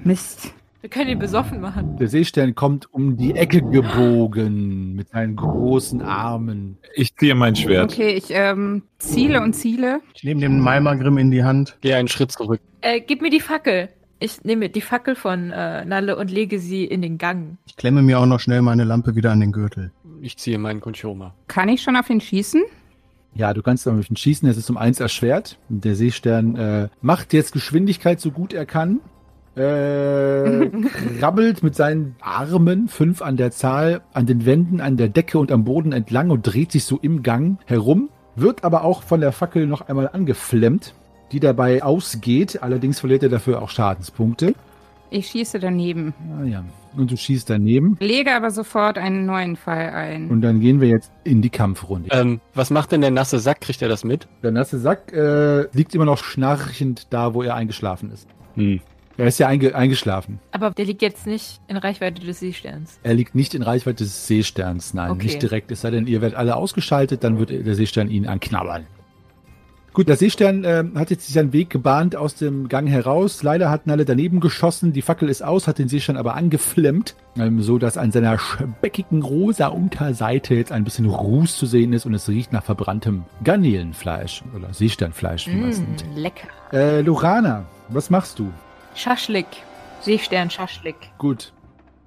[0.04, 0.52] Mist.
[0.81, 1.97] Wir können ihn besoffen machen.
[1.97, 6.79] Der Seestern kommt um die Ecke gebogen mit seinen großen Armen.
[6.95, 7.93] Ich ziehe mein Schwert.
[7.93, 10.01] Okay, ich ähm, ziele und ziele.
[10.15, 11.79] Ich nehme den Malmagrim in die Hand.
[11.81, 12.61] Geh einen Schritt zurück.
[12.83, 13.89] Äh, gib mir die Fackel.
[14.19, 17.59] Ich nehme die Fackel von äh, Nalle und lege sie in den Gang.
[17.67, 19.93] Ich klemme mir auch noch schnell meine Lampe wieder an den Gürtel.
[20.21, 21.35] Ich ziehe meinen Konchoma.
[21.49, 22.62] Kann ich schon auf ihn schießen?
[23.35, 25.59] Ja, du kannst damit ihn schießen, es ist um eins erschwert.
[25.69, 29.01] Der Seestern äh, macht jetzt Geschwindigkeit so gut er kann.
[29.57, 30.69] Äh,
[31.19, 35.51] krabbelt mit seinen Armen, fünf an der Zahl, an den Wänden, an der Decke und
[35.51, 39.33] am Boden entlang und dreht sich so im Gang herum, wird aber auch von der
[39.33, 40.95] Fackel noch einmal angeflemmt,
[41.33, 42.62] die dabei ausgeht.
[42.62, 44.55] Allerdings verliert er dafür auch Schadenspunkte.
[45.11, 46.12] Ich schieße daneben.
[46.38, 46.64] Ah, ja.
[46.97, 47.97] Und du schießt daneben.
[48.01, 50.31] Lege aber sofort einen neuen Pfeil ein.
[50.31, 52.09] Und dann gehen wir jetzt in die Kampfrunde.
[52.12, 53.61] Ähm, was macht denn der nasse Sack?
[53.61, 54.27] Kriegt er das mit?
[54.42, 58.29] Der nasse Sack äh, liegt immer noch schnarchend da, wo er eingeschlafen ist.
[58.55, 58.81] Hm.
[59.18, 60.40] Er ist ja einge eingeschlafen.
[60.52, 62.98] Aber der liegt jetzt nicht in Reichweite des Seesterns.
[63.02, 65.24] Er liegt nicht in Reichweite des Seesterns, nein, Okay.
[65.24, 65.70] nicht direkt.
[65.70, 68.87] Es sei denn, ihr werdet alle ausgeschaltet, dann wird der Seestern ihn anknabbern.
[69.94, 73.42] Gut, der Seestern äh, hat jetzt seinen Weg gebahnt aus dem Gang heraus.
[73.42, 74.92] Leider hatten alle daneben geschossen.
[74.92, 79.22] Die Fackel ist aus, hat den Seestern aber angeflemmt, ähm, so dass an seiner speckigen
[79.22, 84.42] rosa Unterseite jetzt ein bisschen Ruß zu sehen ist und es riecht nach verbranntem Garnelenfleisch
[84.55, 85.55] oder Seesternfleisch, wie.
[85.55, 86.48] Mm, lecker.
[86.74, 88.52] Äh, Lorana, was machst du?
[88.96, 89.46] Schaschlik.
[90.00, 90.96] Seestern Schaschlik.
[91.18, 91.52] Gut,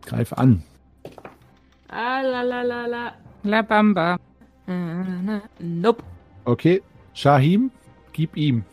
[0.05, 0.63] greif an.
[1.87, 3.13] Ah, la, la, la, la.
[3.43, 4.17] La Bamba.
[5.59, 6.03] Nope.
[6.45, 6.81] Okay,
[7.13, 7.71] Shahim,
[8.11, 8.63] gib ihm.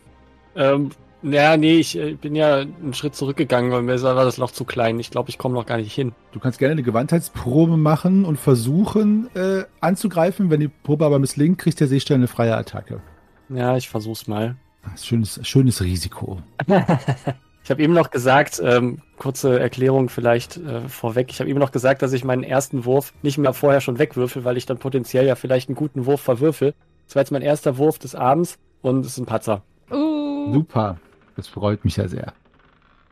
[0.54, 0.90] Ähm,
[1.22, 4.64] ja, nee, ich äh, bin ja einen Schritt zurückgegangen, weil mir war das Loch zu
[4.64, 4.98] klein.
[4.98, 6.12] Ich glaube, ich komme noch gar nicht hin.
[6.32, 10.50] Du kannst gerne eine Gewandheitsprobe machen und versuchen äh, anzugreifen.
[10.50, 13.00] Wenn die Probe aber misslingt, kriegt der Seestern eine freie Attacke.
[13.48, 14.56] Ja, ich versuch's mal.
[14.84, 16.40] Das ist schönes, schönes Risiko.
[17.66, 21.32] Ich habe eben noch gesagt, ähm, kurze Erklärung vielleicht äh, vorweg.
[21.32, 24.44] Ich habe eben noch gesagt, dass ich meinen ersten Wurf nicht mehr vorher schon wegwürfel,
[24.44, 26.74] weil ich dann potenziell ja vielleicht einen guten Wurf verwürfel.
[27.08, 29.64] Das war jetzt mein erster Wurf des Abends und es ist ein Patzer.
[29.90, 30.52] Uh.
[30.52, 30.98] Super,
[31.34, 32.34] das freut mich ja sehr.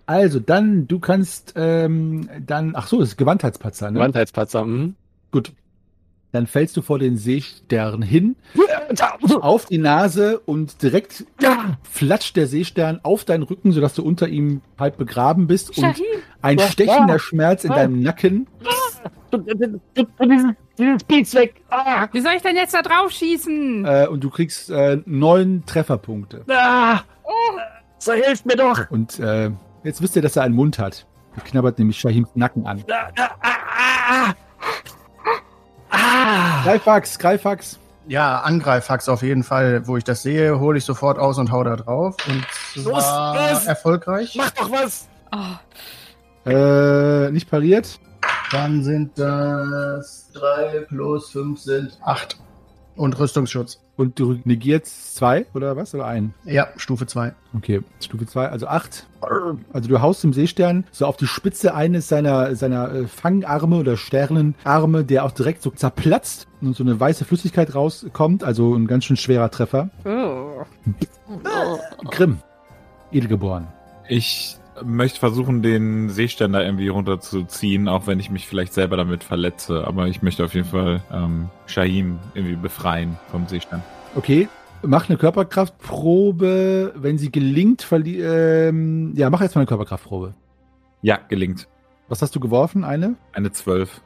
[0.07, 3.99] Also, dann, du kannst ähm, dann, ach so, das ist Gewandheitspatzer, ne?
[3.99, 4.65] Gewandheitspatzer.
[4.65, 4.95] Mhm.
[5.33, 5.53] Gut.
[6.31, 8.37] Dann fällst du vor den Seestern hin,
[9.41, 11.25] auf die Nase und direkt
[11.91, 16.05] flatscht der Seestern auf deinen Rücken, sodass du unter ihm halb begraben bist und Shahim.
[16.43, 17.19] ein Ja, stechender ja.
[17.19, 18.47] Schmerz in deinem Nacken.
[19.33, 20.47] Dieses,
[20.79, 21.61] dieses Biest weg.
[21.71, 23.85] Ah, Wie soll ich denn jetzt da drauf schießen?
[23.85, 26.45] Äh, und du kriegst äh, neun Trefferpunkte.
[26.49, 27.01] ah,
[27.99, 28.91] so hilft mir doch.
[28.91, 29.51] Und äh,
[29.83, 31.07] jetzt wisst ihr, dass er einen Mund hat.
[31.37, 32.85] Er knabbert nämlich Shahims Nacken an.
[32.91, 34.35] Ah, ah, ah,
[35.91, 36.63] ah.
[36.65, 37.79] Greifax, Greifax.
[38.07, 39.87] Ja, Angreifhax auf jeden Fall.
[39.87, 42.17] Wo ich das sehe, hole ich sofort aus und hau da drauf.
[42.29, 42.45] Und
[42.85, 43.67] Los, los!
[43.67, 44.35] erfolgreich.
[44.37, 45.09] Mach doch was.
[45.33, 47.99] Oh, Äh, nicht pariert.
[48.53, 52.37] Dann sind das drei plus fünf sind acht.
[52.97, 53.81] Und Rüstungsschutz.
[53.97, 55.95] Und du negierst zwei oder was?
[55.95, 56.35] Oder ein?
[56.45, 57.35] Ja, Stufe zwei.
[57.57, 59.07] Okay, Stufe 2, also 8.
[59.73, 63.97] Also du haust dem Seestern so auf die Spitze eines seiner, seiner äh, Fangarme oder
[63.97, 68.43] Sternenarme, der auch direkt so zerplatzt und so eine weiße Flüssigkeit rauskommt.
[68.43, 69.91] Also ein ganz schön schwerer Treffer.
[70.05, 70.65] Oh.
[72.11, 72.39] Grimm,
[73.13, 73.69] edelgeboren.
[74.09, 79.25] Ich möchte versuchen, den Seestern da irgendwie runterzuziehen, auch wenn ich mich vielleicht selber damit
[79.25, 79.87] verletze.
[79.87, 83.83] Aber ich möchte auf jeden Fall ähm, Shahim irgendwie befreien vom Seestern.
[84.17, 84.49] Okay,
[84.83, 86.95] mach eine Körperkraftprobe.
[86.97, 90.35] Wenn sie gelingt, verli ähm, ja, mach jetzt mal eine Körperkraftprobe.
[91.03, 91.69] Ja, gelingt.
[92.09, 92.85] Was hast du geworfen?
[92.85, 93.17] Eine?
[93.33, 94.01] Eine 12.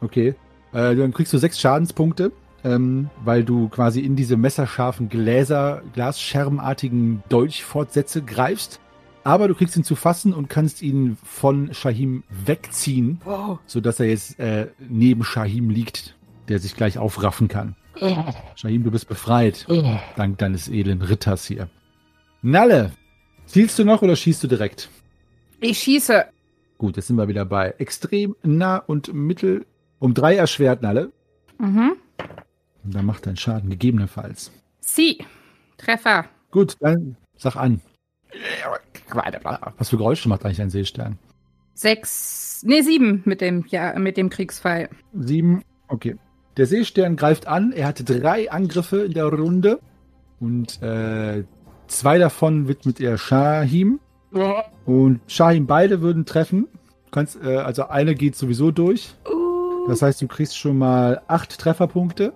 [0.00, 0.34] Okay.
[0.72, 2.32] Äh, dann kriegst du sechs Schadenspunkte,
[2.64, 8.80] ähm, weil du quasi in diese messerscharfen Gläser, glasschermartigen Dolchfortsätze greifst.
[9.24, 13.58] Aber du kriegst ihn zu fassen und kannst ihn von Shahim wegziehen, Wow.
[13.66, 16.16] sodass er jetzt äh, neben Shahim liegt,
[16.48, 17.76] der sich gleich aufraffen kann.
[18.54, 19.66] Shahim, du bist befreit,
[20.16, 21.68] dank deines edlen Ritters hier.
[22.42, 22.92] Nalle,
[23.46, 24.88] zielst du noch oder schießt du direkt?
[25.60, 26.24] Ich schieße.
[26.78, 29.66] Gut, jetzt sind wir wieder bei extrem nah und mittel
[29.98, 31.10] um drei erschwert, Nalle.
[31.58, 31.96] Mhm.
[32.84, 34.52] Und dann macht dein Schaden gegebenenfalls.
[34.80, 35.18] Sie.
[35.76, 36.26] Treffer.
[36.52, 37.80] Gut, dann sag an.
[39.78, 41.18] Was für Geräusche macht eigentlich ein Seestern?
[41.74, 42.62] Sechs.
[42.64, 44.88] Nee, sieben mit dem, ja, mit dem Kriegsfall.
[45.14, 45.62] Sieben.
[45.88, 46.16] Okay.
[46.56, 47.72] Der Seestern greift an.
[47.72, 49.78] Er hatte drei Angriffe in der Runde.
[50.40, 51.44] Und äh,
[51.86, 54.00] zwei davon widmet er Shahim.
[54.84, 56.66] Und Shahim beide würden treffen.
[57.06, 59.14] Du kannst, äh, also eine geht sowieso durch.
[59.88, 62.32] Das heißt, du kriegst schon mal acht Trefferpunkte.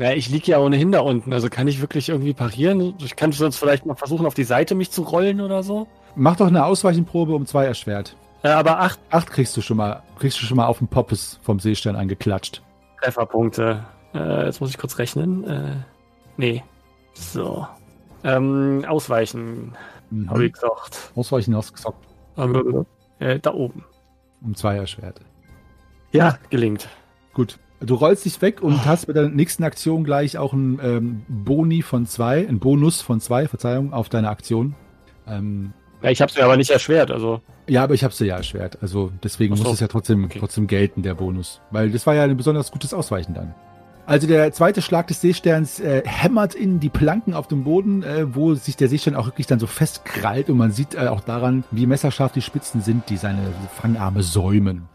[0.00, 2.94] Na, ich liege ja ohnehin da unten, also kann ich wirklich irgendwie parieren?
[3.00, 5.88] Ich kann sonst vielleicht mal versuchen, auf die Seite mich zu rollen oder so.
[6.14, 8.14] Mach doch eine Ausweichenprobe um zwei erschwert.
[8.44, 11.40] Äh, aber acht Acht kriegst du schon mal, kriegst du schon mal auf den Poppes
[11.42, 12.62] vom Seestern angeklatscht.
[13.02, 13.84] Trefferpunkte.
[14.14, 15.42] Äh, jetzt muss ich kurz rechnen.
[15.44, 15.74] Äh,
[16.36, 16.62] nee.
[17.14, 17.66] So.
[18.22, 19.74] Ähm, ausweichen,
[20.10, 20.30] Mhm.
[20.30, 21.10] habe ich gesagt.
[21.16, 22.06] Ausweichen ausgesockt
[23.18, 23.84] Äh, da oben.
[24.42, 25.20] um zwei erschwert.
[26.12, 26.88] Ja, gelingt.
[27.34, 27.58] Gut.
[27.80, 31.82] Du rollst dich weg und hast bei der nächsten Aktion gleich auch einen ähm, Boni
[31.82, 34.74] von zwei, einen Bonus von zwei, Verzeihung, auf deine Aktion.
[35.28, 37.40] Ähm, Ja, ich habe es mir aber nicht erschwert, also.
[37.68, 38.78] ja, aber ich hab's dir ja erschwert.
[38.82, 39.62] Also deswegen so.
[39.62, 40.38] muss es ja trotzdem, Okay.
[40.40, 41.60] trotzdem gelten, der Bonus.
[41.70, 43.54] Weil das war ja ein besonders gutes Ausweichen dann.
[44.06, 48.34] Also der zweite Schlag des Seesterns äh, hämmert in die Planken auf dem Boden, äh,
[48.34, 51.62] wo sich der Seestern auch wirklich dann so festkrallt und man sieht äh, auch daran,
[51.70, 54.88] wie messerscharf die Spitzen sind, die seine Fangarme säumen.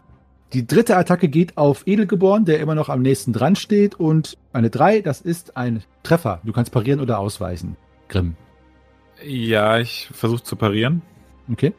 [0.54, 4.70] Die dritte Attacke geht auf Edelgeboren, der immer noch am nächsten dran steht und eine
[4.70, 6.40] 3, das ist ein Treffer.
[6.44, 7.76] Du kannst parieren oder ausweichen.
[8.06, 8.36] Grimm.
[9.24, 11.02] Ja, ich versuche zu parieren.
[11.50, 11.74] Okay.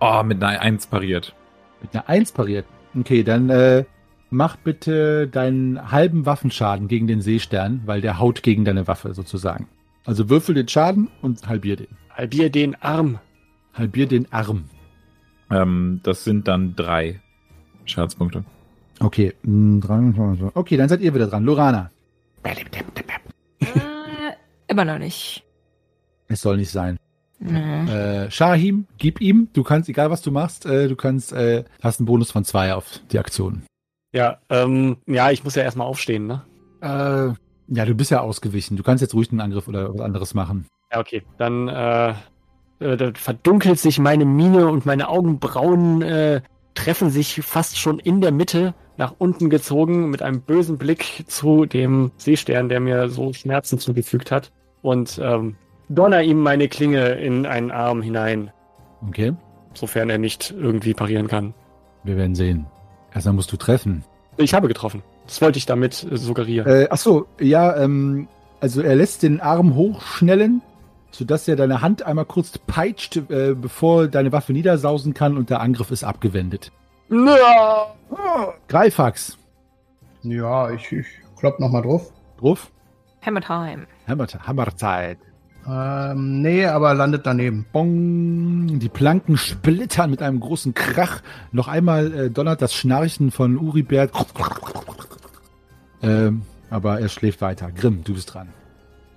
[0.00, 1.34] Oh, mit einer 1 pariert.
[1.80, 2.66] Mit einer 1 pariert.
[2.94, 3.84] Okay, dann äh,
[4.28, 9.66] mach bitte deinen halben Waffenschaden gegen den Seestern, weil der haut gegen deine Waffe sozusagen.
[10.04, 11.88] Also würfel den Schaden und halbier den.
[12.10, 13.18] Halbier den Arm.
[13.72, 14.64] Halbier den Arm.
[15.50, 17.20] Ähm, das sind dann drei
[17.84, 18.44] Schadenspunkte.
[19.00, 21.44] Okay, mm, drei- okay, dann seid ihr wieder dran.
[21.44, 21.90] Lorana.
[23.60, 23.66] Äh,
[24.68, 25.44] immer noch nicht.
[26.28, 26.98] Es soll nicht sein.
[27.40, 27.90] Nee.
[27.90, 29.48] Äh, Shahim, gib ihm.
[29.52, 32.74] Du kannst, egal was du machst, äh, du kannst, äh, hast einen Bonus von zwei
[32.74, 33.62] auf die Aktion.
[34.12, 36.42] Ja, ähm, ja, ich muss ja erstmal aufstehen, ne?
[36.80, 37.34] Äh,
[37.74, 38.76] ja, du bist ja ausgewichen.
[38.76, 40.66] Du kannst jetzt ruhig einen Angriff oder was anderes machen.
[40.92, 41.22] Ja, okay.
[41.38, 41.68] Dann
[42.80, 46.40] äh, da verdunkelt sich meine Miene und meine Augenbrauen äh,
[46.74, 51.66] treffen sich fast schon in der Mitte nach unten gezogen mit einem bösen Blick zu
[51.66, 54.52] dem Seestern, der mir so Schmerzen zugefügt hat.
[54.82, 55.56] Und ähm,
[55.88, 58.50] donner ihm meine Klinge in einen Arm hinein,
[59.08, 59.34] Okay,
[59.74, 61.54] sofern er nicht irgendwie parieren kann.
[62.04, 62.66] wir werden sehen.
[63.12, 64.04] Erstmal musst du treffen.
[64.36, 65.02] Ich habe getroffen.
[65.26, 66.66] Das wollte ich damit äh, suggerieren.
[66.70, 68.28] Äh, ach so, ja, ähm,
[68.60, 70.62] also er lässt den Arm hochschnellen,
[71.14, 75.60] sodass er deine Hand einmal kurz peitscht, äh, bevor deine Waffe niedersausen kann und der
[75.60, 76.72] Angriff ist abgewendet.
[78.68, 79.38] Greifax.
[80.22, 81.06] Ja, ich, ich
[81.38, 82.10] klopp nochmal drauf.
[82.40, 82.70] Drauf.
[83.24, 83.86] Hammer Time.
[84.06, 85.18] Hammer, Hammerzeit.
[85.66, 87.64] Ähm, nee, aber landet daneben.
[87.72, 88.78] Bong.
[88.78, 91.22] Die Planken splittern mit einem großen Krach.
[91.52, 94.10] Noch einmal äh, donnert das Schnarchen von Uribert.
[96.02, 97.70] Ähm, aber er schläft weiter.
[97.70, 98.48] Grimm, du bist dran.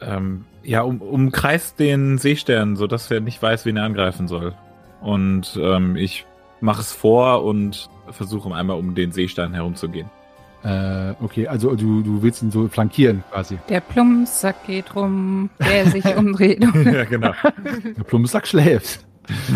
[0.02, 4.54] Ähm, ja, um, umkreist den Seestern, sodass er nicht weiß, wen er angreifen soll.
[5.02, 6.26] Und ähm, ich
[6.60, 10.10] mache es vor und versuche einmal um den Seestern herumzugehen.
[10.64, 13.58] Äh, okay, also du, du willst ihn so flankieren quasi.
[13.70, 16.62] Der Plumpsack geht rum, der sich umdreht.
[16.62, 17.32] ja, genau.
[17.64, 19.06] Der Plumpsack schläft.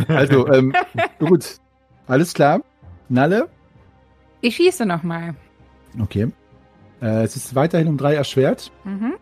[0.08, 0.74] Also, ähm,
[1.20, 1.58] gut.
[2.08, 2.62] Alles klar.
[3.10, 3.48] Nalle?
[4.42, 5.36] Ich schieße nochmal.
[6.00, 6.32] Okay.
[7.02, 8.72] Äh, es ist weiterhin um drei erschwert.
[8.84, 9.14] Mhm.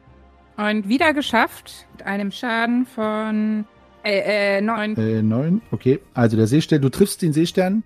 [0.59, 1.87] Und wieder geschafft.
[1.93, 3.65] Mit einem Schaden von
[4.03, 4.97] äh, äh, neun.
[4.97, 5.61] Äh, neun.
[5.71, 5.99] Okay.
[6.13, 7.83] Also der Seestern, du triffst den Seestern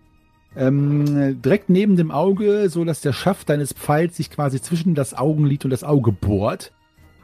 [0.55, 5.13] ähm, direkt neben dem Auge, so dass der Schaft deines Pfeils sich quasi zwischen das
[5.13, 6.71] Augenlid und das Auge bohrt.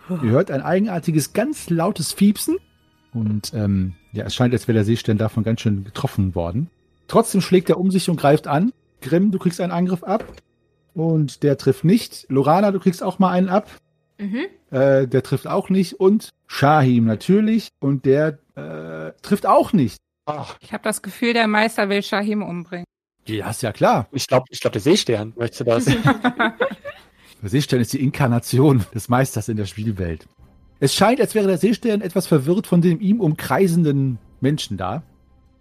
[0.09, 2.57] Ihr hört ein eigenartiges, ganz lautes Fiepsen
[3.13, 6.69] Und ähm, ja, es scheint, als wäre der Seestern davon ganz schön getroffen worden.
[7.07, 8.71] Trotzdem schlägt er um sich und greift an.
[9.01, 10.25] Grimm, du kriegst einen Angriff ab.
[10.95, 12.25] Und der trifft nicht.
[12.29, 13.69] Lorana, du kriegst auch mal einen ab.
[14.19, 14.45] Mhm.
[14.71, 15.99] Äh, der trifft auch nicht.
[15.99, 17.69] Und Shahim natürlich.
[17.79, 19.97] Und der äh, trifft auch nicht.
[20.59, 22.85] Ich habe das Gefühl, der Meister will Shahim umbringen.
[23.25, 24.07] Ja, ist ja klar.
[24.11, 25.85] Ich glaube, ich glaub, der Seestern möchte das.
[27.41, 30.27] Der Seestern ist die Inkarnation des Meisters in der Spielwelt.
[30.81, 35.03] Es scheint, als wäre der Seestern etwas verwirrt von den ihm umkreisenden Menschen da.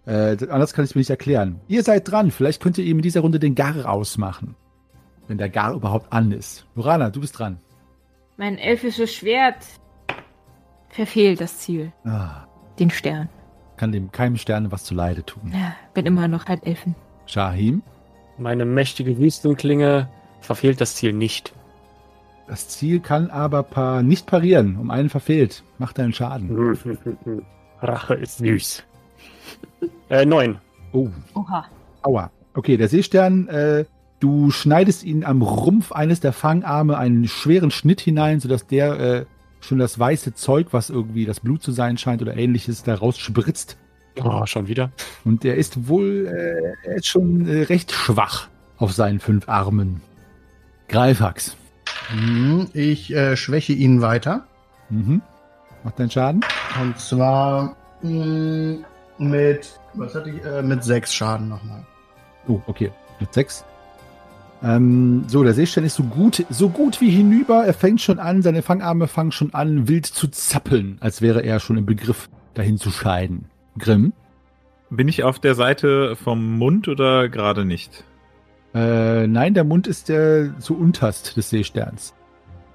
[0.05, 1.61] Äh, anders kann ich es mir nicht erklären.
[1.67, 2.31] Ihr seid dran.
[2.31, 4.55] Vielleicht könnt ihr ihm in dieser Runde den Gar ausmachen.
[5.27, 6.65] Wenn der Gar überhaupt an ist.
[6.75, 7.59] Lorana, du bist dran.
[8.39, 9.57] Mein elfisches Schwert
[10.87, 11.91] verfehlt das Ziel.
[12.05, 12.45] Ah,
[12.79, 13.27] Den Stern.
[13.75, 15.51] kann dem keinem Stern was zuleide tun.
[15.53, 16.95] Ja, bin immer noch halb Elfen.
[17.25, 17.83] Shahim,
[18.37, 20.07] Meine mächtige Wüstenklinge
[20.39, 21.53] verfehlt das Ziel nicht.
[22.47, 24.77] das Ziel kann aber pa nicht parieren.
[24.77, 25.61] Um einen verfehlt.
[25.77, 26.49] Macht einen Schaden.
[27.81, 28.83] Rache ist süß.
[30.09, 30.59] äh, neun.
[30.93, 31.65] Oh, Oha.
[32.03, 32.31] aua.
[32.53, 33.83] Okay, der Seestern, äh,
[34.19, 39.25] du schneidest ihn am Rumpf eines der Fangarme einen schweren Schnitt hinein, sodass der äh,
[39.61, 43.77] schon das weiße Zeug, was irgendwie das Blut zu sein scheint oder ähnliches, daraus spritzt.
[44.23, 44.91] Oh, schon wieder.
[45.23, 50.01] Und er ist wohl, äh, er ist schon äh, recht schwach auf seinen fünf Armen.
[50.87, 51.55] Greifax.
[52.09, 54.47] Hm, Ich äh, schwäche ihn weiter.
[54.89, 55.21] Mhm.
[55.83, 56.41] Macht deinen Schaden?
[56.81, 58.79] Und zwar mh,
[59.19, 61.85] mit, was hatte ich, äh, mit sechs Schaden nochmal.
[62.47, 62.91] Oh, okay.
[63.19, 63.63] Mit sechs.
[64.61, 67.65] Ähm, so, der Seestern ist so gut, so gut wie hinüber.
[67.65, 71.59] Er fängt schon an, seine Fangarme fangen schon an, wild zu zappeln, als wäre er
[71.59, 73.45] schon im Begriff, dahin zu scheiden.
[73.77, 74.13] Grimm?
[74.89, 78.03] Bin ich auf der Seite vom Mund oder gerade nicht?
[78.73, 82.13] Äh, nein, der Mund ist der zu unterst des Seesterns.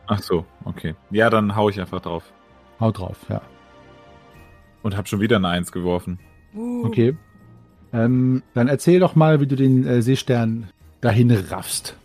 [0.06, 0.94] Ach so, okay.
[1.10, 2.32] Ja, dann hau ich einfach drauf.
[2.80, 3.42] Hau drauf, ja.
[4.82, 6.18] Und hab schon wieder eine Eins geworfen.
[6.84, 7.16] Okay.
[7.92, 10.68] Ähm, dann erzähl doch mal, wie du den äh, Seestern
[11.04, 11.96] dahin raffst.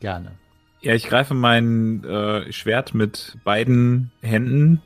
[0.00, 0.32] Gerne.
[0.80, 4.80] Ja, ich greife mein äh, Schwert mit beiden Händen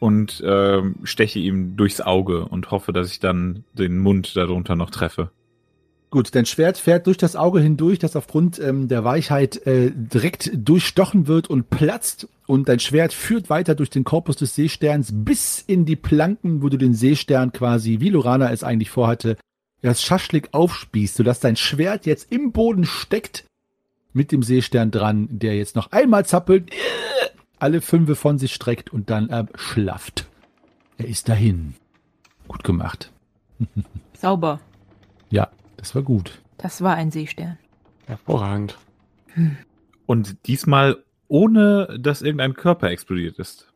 [0.00, 4.90] und ähm, steche ihm durchs Auge und hoffe, dass ich dann den Mund darunter noch
[4.90, 5.30] treffe.
[6.10, 10.50] Gut, dein Schwert fährt durch das Auge hindurch, das aufgrund ähm, der Weichheit äh, direkt
[10.54, 12.28] durchstochen wird und platzt.
[12.46, 16.68] Und dein Schwert führt weiter durch den Korpus des Seesterns bis in die Planken, wo
[16.68, 19.36] du den Seestern quasi, wie Lorana es eigentlich vorhatte,
[19.84, 23.44] das Schaschlik aufspießt, sodass dein Schwert jetzt im Boden steckt
[24.14, 26.70] mit dem Seestern dran, der jetzt noch einmal zappelt,
[27.58, 30.26] alle Fünfe von sich streckt und dann erschlafft.
[30.96, 31.74] Er ist dahin.
[32.48, 33.12] Gut gemacht.
[34.14, 34.60] Sauber.
[35.28, 36.40] Ja, das war gut.
[36.56, 37.58] Das war ein Seestern.
[38.06, 38.78] Hervorragend.
[40.06, 43.70] Und diesmal ohne, dass irgendein Körper explodiert ist.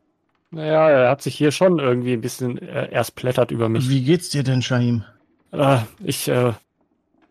[0.49, 3.89] Naja, er hat sich hier schon irgendwie ein bisschen äh, erst plättert über mich.
[3.89, 5.03] Wie geht's dir denn, Shahim?
[5.51, 6.53] Äh, ich äh,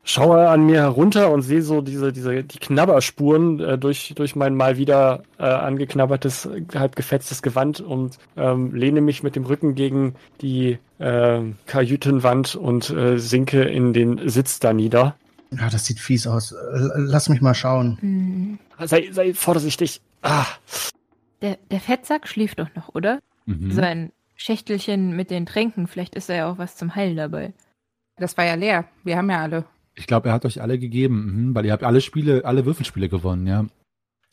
[0.05, 4.55] schaue an mir herunter und sehe so diese, diese, die Knabberspuren äh, durch, durch mein
[4.55, 10.15] mal wieder äh, angeknabbertes, halb gefetztes Gewand und ähm, lehne mich mit dem Rücken gegen
[10.41, 15.17] die äh, Kajütenwand und äh, sinke in den Sitz da nieder.
[15.51, 16.55] Ja, das sieht fies aus.
[16.95, 17.99] Lass mich mal schauen.
[18.01, 18.59] Hm.
[18.87, 20.01] Sei, sei vorsichtig.
[20.23, 20.45] Ah,
[21.41, 23.21] Der, der Fettsack schläft doch noch, oder?
[23.47, 23.71] Mhm.
[23.73, 27.53] Sein Schächtelchen mit den Tränken, vielleicht ist da ja auch was zum Heilen dabei.
[28.19, 28.85] Das war ja leer.
[29.05, 29.65] Wir haben ja alle.
[29.95, 33.09] Ich glaube, er hat euch alle gegeben, mhm, weil ihr habt alle Spiele, alle Würfelspiele
[33.09, 33.65] gewonnen, ja.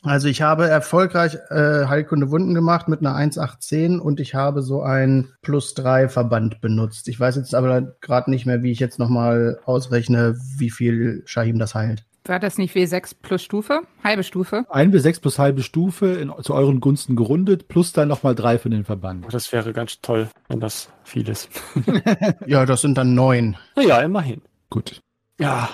[0.02, 4.82] Also ich habe erfolgreich äh, Heilkunde Wunden gemacht mit einer 1,18 und ich habe so
[4.82, 7.08] ein Plus 3 Verband benutzt.
[7.08, 11.58] Ich weiß jetzt aber gerade nicht mehr, wie ich jetzt nochmal ausrechne, wie viel Shahim
[11.58, 12.04] das heilt.
[12.28, 13.82] War das nicht W6 plus Stufe?
[14.02, 14.64] Halbe Stufe?
[14.68, 18.58] Ein bis sechs plus halbe Stufe in, zu euren Gunsten gerundet, plus dann nochmal drei
[18.58, 19.26] für den Verband.
[19.32, 21.48] das wäre ganz toll, wenn das viel ist.
[22.46, 23.56] Ja, das sind dann neun.
[23.76, 24.42] Naja, immerhin.
[24.70, 25.00] Gut.
[25.38, 25.68] Ja,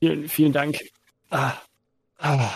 [0.00, 0.78] vielen, vielen Dank.
[1.30, 1.52] Ah,
[2.18, 2.48] ah.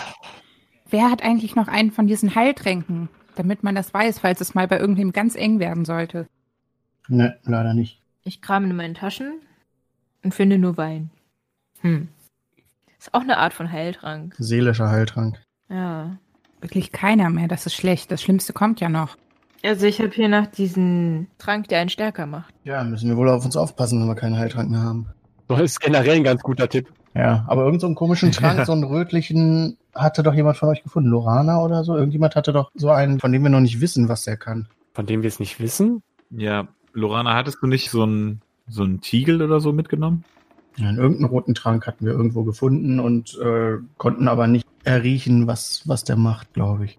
[0.91, 3.09] Wer hat eigentlich noch einen von diesen Heiltränken?
[3.37, 6.29] Damit man das weiß, falls es mal bei irgendwem ganz eng werden sollte.
[7.09, 8.01] Ne, leider nicht.
[8.23, 9.41] Ich kram in meinen Taschen
[10.23, 11.11] und finde nur Wein.
[11.81, 12.09] Hm.
[13.05, 14.35] Ist auch eine Art von Heiltrank.
[14.39, 15.39] Seelischer Heiltrank.
[15.69, 16.17] Ja.
[16.63, 17.49] Wirklich keiner mehr.
[17.49, 18.11] Das ist schlecht.
[18.11, 19.19] Das Schlimmste kommt ja noch.
[19.63, 22.55] Also ich habe hier nach diesen Trank, der einen stärker macht.
[22.65, 25.11] Ja, müssen wir wohl auf uns aufpassen, wenn wir keinen Heiltrank mehr haben.
[25.49, 26.89] Das ist generell ein ganz guter Tipp.
[27.15, 30.83] Ja, aber irgend so einen komischen Trank, so einen rötlichen, hatte doch jemand von euch
[30.83, 31.11] gefunden.
[31.11, 31.95] Lorana oder so?
[31.99, 34.67] Irgendjemand hatte doch so einen, von dem wir noch nicht wissen, was der kann.
[34.95, 36.03] Von dem wir es nicht wissen.
[36.31, 40.25] Ja, Lorana, hattest du nicht so ein, so ein Tiegel oder so mitgenommen?
[40.77, 45.83] Ja, irgendeinen roten Trank hatten wir irgendwo gefunden und äh, konnten aber nicht erriechen, was,
[45.87, 46.99] was der macht, glaube ich.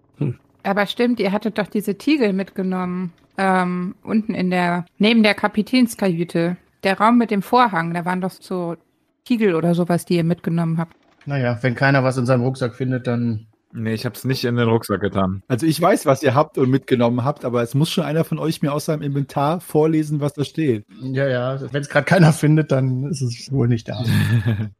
[0.62, 3.12] Aber stimmt, ihr hattet doch diese Tiegel mitgenommen.
[3.38, 6.56] Ähm, unten in der, neben der Kapitänskajüte.
[6.82, 8.76] Der Raum mit dem Vorhang, da waren doch so
[9.24, 10.96] Tiegel oder sowas, die ihr mitgenommen habt.
[11.26, 13.46] Naja, wenn keiner was in seinem Rucksack findet, dann.
[13.78, 15.42] Nee, ich hab's nicht in den Rucksack getan.
[15.48, 18.38] Also ich weiß, was ihr habt und mitgenommen habt, aber es muss schon einer von
[18.38, 20.86] euch mir aus seinem Inventar vorlesen, was da steht.
[21.02, 24.02] Ja, ja, wenn es gerade keiner findet, dann ist es wohl nicht da.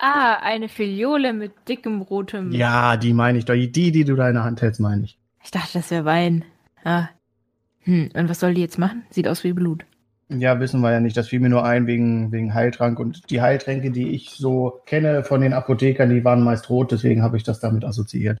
[0.00, 2.52] Ah, eine Filiole mit dickem rotem.
[2.52, 3.54] ja, die meine ich doch.
[3.54, 5.18] Die, die du da in der Hand hältst, meine ich.
[5.42, 6.44] Ich dachte, das wäre Wein.
[6.84, 7.08] Ah.
[7.80, 9.02] Hm, und was soll die jetzt machen?
[9.10, 9.84] Sieht aus wie Blut.
[10.28, 11.16] Ja, wissen wir ja nicht.
[11.16, 12.98] Das fiel mir nur ein wegen, wegen Heiltrank.
[12.98, 16.92] Und die Heiltränke, die ich so kenne von den Apothekern, die waren meist rot.
[16.92, 18.38] Deswegen habe ich das damit assoziiert.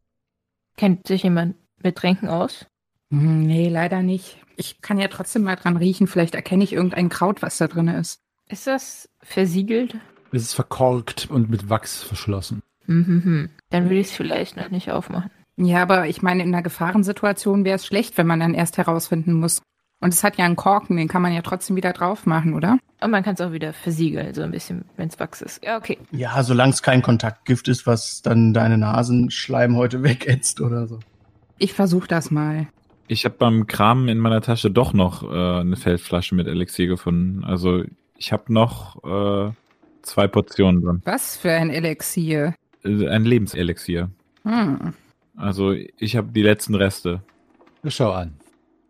[0.76, 2.66] Kennt sich jemand mit Tränken aus?
[3.10, 4.38] Hm, nee, leider nicht.
[4.56, 6.06] Ich kann ja trotzdem mal dran riechen.
[6.06, 8.20] Vielleicht erkenne ich irgendein Kraut, was da drin ist.
[8.48, 9.96] Ist das versiegelt?
[10.30, 12.62] Es ist verkorkt und mit Wachs verschlossen.
[12.86, 13.50] Mhm.
[13.70, 15.30] Dann würde ich es vielleicht noch nicht aufmachen.
[15.56, 19.32] Ja, aber ich meine, in einer Gefahrensituation wäre es schlecht, wenn man dann erst herausfinden
[19.32, 19.60] muss.
[20.00, 22.78] Und es hat ja einen Korken, den kann man ja trotzdem wieder drauf machen, oder?
[23.00, 25.64] Und man kann es auch wieder versiegeln, so ein bisschen, wenn es Wachs ist.
[25.64, 25.98] Ja, okay.
[26.12, 31.00] Ja, solange es kein Kontaktgift ist, was dann deine Nasenschleimhäute wegätzt oder so.
[31.58, 32.68] Ich versuche das mal.
[33.08, 37.42] Ich habe beim Kramen in meiner Tasche doch noch äh, eine Feldflasche mit Elixier gefunden.
[37.42, 37.82] Also
[38.16, 39.52] ich habe noch äh,
[40.02, 41.02] zwei Portionen drin.
[41.04, 42.54] Was für ein Elixier.
[42.84, 44.10] Äh, Ein Lebenselixier.
[44.44, 44.92] Hm.
[45.36, 47.22] Also ich habe die letzten Reste.
[47.86, 48.34] Schau an.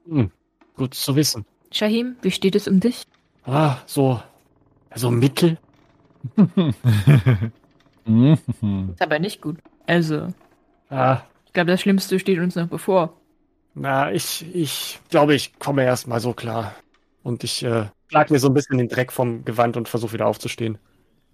[0.09, 0.31] Hm,
[0.79, 1.45] gut zu wissen.
[1.73, 3.03] Shahim, wie steht es um dich?
[3.45, 4.23] Ah, so,
[4.95, 5.59] so mittel.
[8.05, 8.39] Mhm.
[8.93, 9.59] Ist aber nicht gut.
[9.87, 10.29] Also,
[10.91, 13.15] Ah, ich glaube, das Schlimmste steht uns noch bevor.
[13.75, 16.75] na, ich, ich glaube, ich komme erst mal so klar.
[17.23, 20.27] Und ich äh, schlag mir so ein bisschen den Dreck vom Gewand und versuche wieder
[20.27, 20.79] aufzustehen.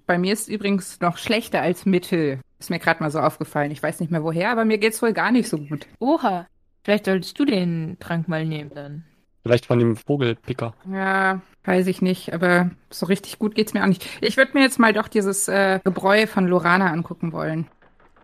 [0.07, 2.41] Bei mir ist übrigens noch schlechter als Mittel.
[2.59, 3.71] Ist mir gerade mal so aufgefallen.
[3.71, 5.87] Ich weiß nicht mehr woher, aber mir geht's wohl gar nicht so gut.
[6.01, 6.47] Oha,
[6.83, 9.05] vielleicht solltest du den Trank mal nehmen dann.
[9.45, 10.73] Vielleicht von dem Vogelpicker.
[10.91, 14.09] Ja, weiß ich nicht, aber so richtig gut geht's mir auch nicht.
[14.23, 17.67] Ich würde mir jetzt mal doch dieses äh, Gebräu von Lorana angucken wollen.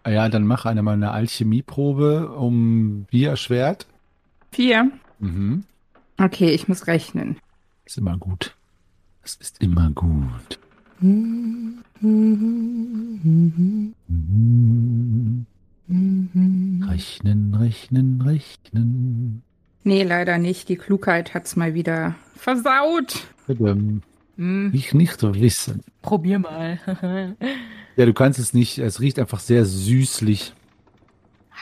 [0.02, 3.86] Ah Ja, dann mach eine mal eine Alchemieprobe um wie erschwert.
[4.50, 4.90] Vier.
[5.18, 5.64] Mhm.
[6.16, 7.36] Okay, ich muss rechnen.
[7.84, 8.56] Ist immer gut.
[9.20, 10.58] Das ist immer gut.
[16.88, 19.42] Rechnen, rechnen, rechnen.
[19.84, 20.68] Nee, leider nicht.
[20.68, 23.26] Die Klugheit hat's mal wieder versaut.
[23.46, 24.04] Verdammt.
[24.36, 25.82] Hm, Ich nicht wissen.
[26.02, 26.78] probier mal.
[27.96, 28.78] Ja, du kannst es nicht.
[28.78, 30.54] Es riecht einfach sehr süßlich.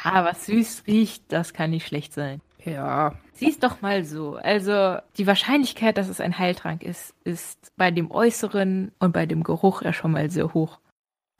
[0.04, 2.40] ha, was süß riecht, das kann nicht schlecht sein.
[2.64, 3.14] Ja.
[3.32, 4.36] Sieh's doch mal so.
[4.36, 9.42] Also, die Wahrscheinlichkeit, dass es ein Heiltrank ist, ist bei dem Äußeren und bei dem
[9.42, 10.78] Geruch ja schon mal sehr hoch.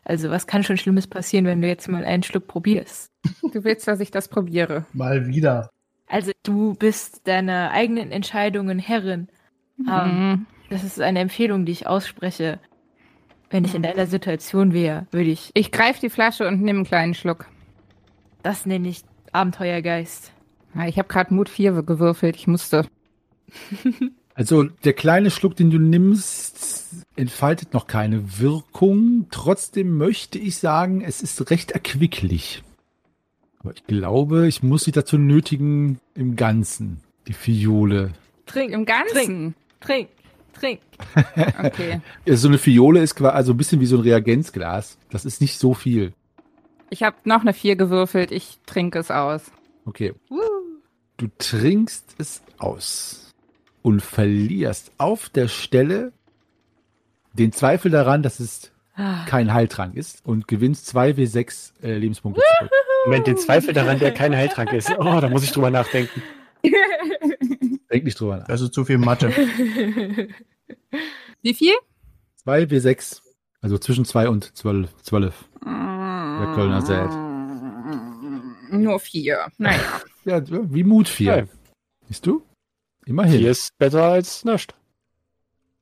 [0.04, 3.12] Also, was kann schon Schlimmes passieren, wenn du jetzt mal einen Schluck probierst?
[3.52, 4.86] Du willst, dass ich das probiere.
[4.94, 5.70] Mal wieder.
[6.08, 9.28] Also, du bist deiner eigenen Entscheidungen Herrin.
[9.88, 10.46] Ähm, Mhm.
[10.70, 12.58] das ist eine Empfehlung, die ich ausspreche.
[13.50, 16.86] Wenn ich in deiner Situation wäre, würde ich, Ich greife die Flasche und nehme einen
[16.86, 17.46] kleinen Schluck.
[18.42, 19.02] das nenne ich
[19.32, 20.32] Abenteuergeist.
[20.74, 22.36] Ja, ich habe gerade Mut 4 gewürfelt.
[22.36, 22.86] Ich musste.
[24.34, 29.26] Also der kleine Schluck, den du nimmst, entfaltet noch keine Wirkung.
[29.32, 32.62] Trotzdem möchte ich sagen, es ist recht erquicklich.
[33.60, 38.12] Aber ich glaube, ich muss sie dazu nötigen, im Ganzen, die Fiole.
[38.46, 39.54] Trink, Im Ganzen.
[39.80, 40.08] trink,
[40.52, 40.80] trink.
[41.62, 42.00] Okay.
[42.24, 44.96] Ja, So eine Fiole ist quasi also ein bisschen wie so ein Reagenzglas.
[45.10, 46.12] Das ist nicht so viel.
[46.90, 48.30] Ich habe noch eine 4 gewürfelt.
[48.32, 49.42] Ich trinke es aus.
[49.84, 50.14] Okay.
[51.18, 53.34] Du trinkst es aus
[53.82, 56.12] und verlierst auf der Stelle
[57.34, 62.70] den Zweifel daran, dass es Ah, kein Heiltrank ist und gewinnst 2W6 äh, Lebenspunkte zurück.
[63.04, 64.90] Moment, den Zweifel daran, der kein Heiltrank ist.
[64.98, 66.22] Oh, da muss ich drüber nachdenken.
[67.90, 68.46] Denk nicht drüber nach.
[68.46, 69.30] Das ist zu viel Mathe.
[71.42, 71.74] Wie viel?
[72.46, 73.20] 2W6,
[73.60, 74.90] also zwischen 2 und 12.
[75.02, 75.48] 12.
[75.64, 77.10] Der Kölner sät.
[78.70, 79.46] Nur 4.
[79.58, 79.80] Naja.
[80.24, 81.32] Ja, wie Mut 4.
[81.32, 81.46] Okay.
[82.08, 82.42] Siehst du?
[83.06, 83.38] Immerhin.
[83.38, 84.74] Hier ist besser als nichts.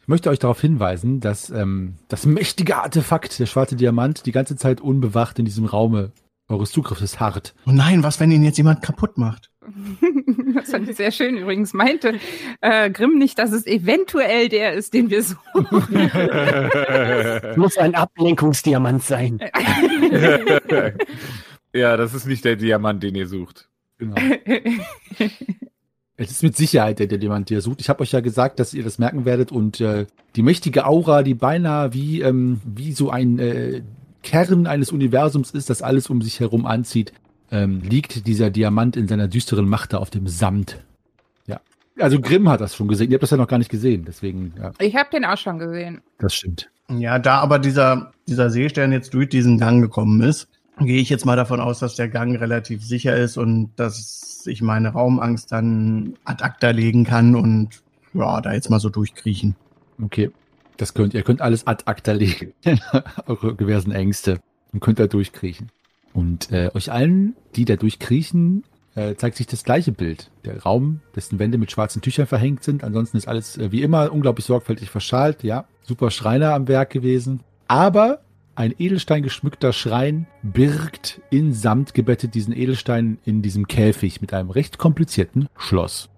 [0.01, 4.55] Ich möchte euch darauf hinweisen, dass ähm, das mächtige Artefakt, der schwarze Diamant, die ganze
[4.55, 6.12] Zeit unbewacht in diesem Raume
[6.49, 7.55] eures Zugriffes harrt.
[7.66, 9.51] Oh nein, was, wenn ihn jetzt jemand kaputt macht?
[10.55, 11.74] Das fand ich sehr schön übrigens.
[11.74, 12.18] Meinte
[12.61, 15.66] äh, Grimm nicht, dass es eventuell der ist, den wir suchen.
[17.57, 19.38] Muss ein Ablenkungsdiamant sein.
[21.74, 23.68] ja, das ist nicht der Diamant, den ihr sucht.
[23.99, 24.16] Genau.
[26.16, 27.80] Es ist mit Sicherheit der, der Diamant, der sucht.
[27.80, 31.22] Ich habe euch ja gesagt, dass ihr das merken werdet und äh, die mächtige Aura,
[31.22, 33.82] die beinahe wie, ähm, wie so ein äh,
[34.27, 37.12] Kern eines Universums ist, das alles um sich herum anzieht,
[37.53, 40.85] ähm, liegt dieser Diamant in seiner düsteren Macht da auf dem Samt.
[41.47, 41.61] Ja.
[41.99, 43.11] Also Grimm hat das schon gesehen.
[43.11, 45.59] Ihr habt das ja noch gar nicht gesehen, deswegen, ja, Ich habe den auch schon
[45.59, 46.03] gesehen.
[46.18, 46.68] das stimmt.
[46.89, 50.49] Ja, da aber dieser, dieser Seestern jetzt durch diesen Gang gekommen ist,
[50.81, 54.61] gehe ich jetzt mal davon aus, dass der Gang relativ sicher ist und dass ich
[54.61, 59.57] meine Raumangst dann ad acta legen kann und ja, da jetzt mal so durchkriechen.
[60.03, 60.31] Okay.
[60.77, 61.22] Das könnt ihr.
[61.22, 62.53] könnt alles ad acta legen.
[63.27, 64.41] Eure diversen Ängste.
[64.72, 65.70] Und könnt da durchkriechen.
[66.12, 68.64] Und äh, euch allen, die da durchkriechen,
[68.95, 70.31] äh, zeigt sich das gleiche Bild.
[70.45, 72.85] Der Raum, dessen Wände mit schwarzen Tüchern verhängt sind.
[72.85, 75.43] Ansonsten ist alles äh, wie immer unglaublich sorgfältig verschalt.
[75.45, 77.41] Ja, super Schreiner am Werk gewesen.
[77.68, 78.20] Aber
[78.55, 84.51] ein Edelstein geschmückter Schrein birgt in Samt gebettet diesen Edelstein in diesem Käfig mit einem
[84.51, 86.09] recht komplizierten Schloss.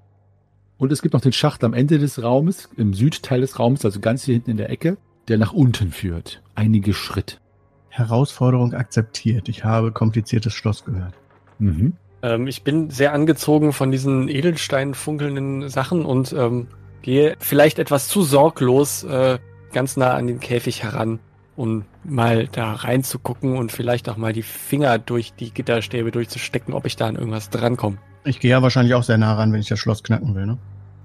[0.78, 3.98] Und es gibt noch den Schacht am Ende des Raumes, im Südteil des Raumes, also
[4.00, 6.40] ganz hier hinten in der Ecke, der nach unten führt.
[6.54, 7.40] Einige Schritt.
[7.88, 9.48] Herausforderung akzeptiert.
[9.48, 11.14] Ich habe kompliziertes Schloss gehört.
[11.58, 11.94] Mhm.
[12.22, 16.68] Ähm, ich bin sehr angezogen von diesen Edelstein funkelnden Sachen und ähm,
[17.02, 19.38] gehe vielleicht etwas zu sorglos äh,
[19.72, 21.18] ganz nah an den Käfig heran,
[21.56, 26.86] um mal da reinzugucken und vielleicht auch mal die Finger durch die Gitterstäbe durchzustecken, ob
[26.86, 27.98] ich da an irgendwas drankomme.
[28.28, 30.58] Ich gehe ja wahrscheinlich auch sehr nah ran, wenn ich das Schloss knacken will, ne?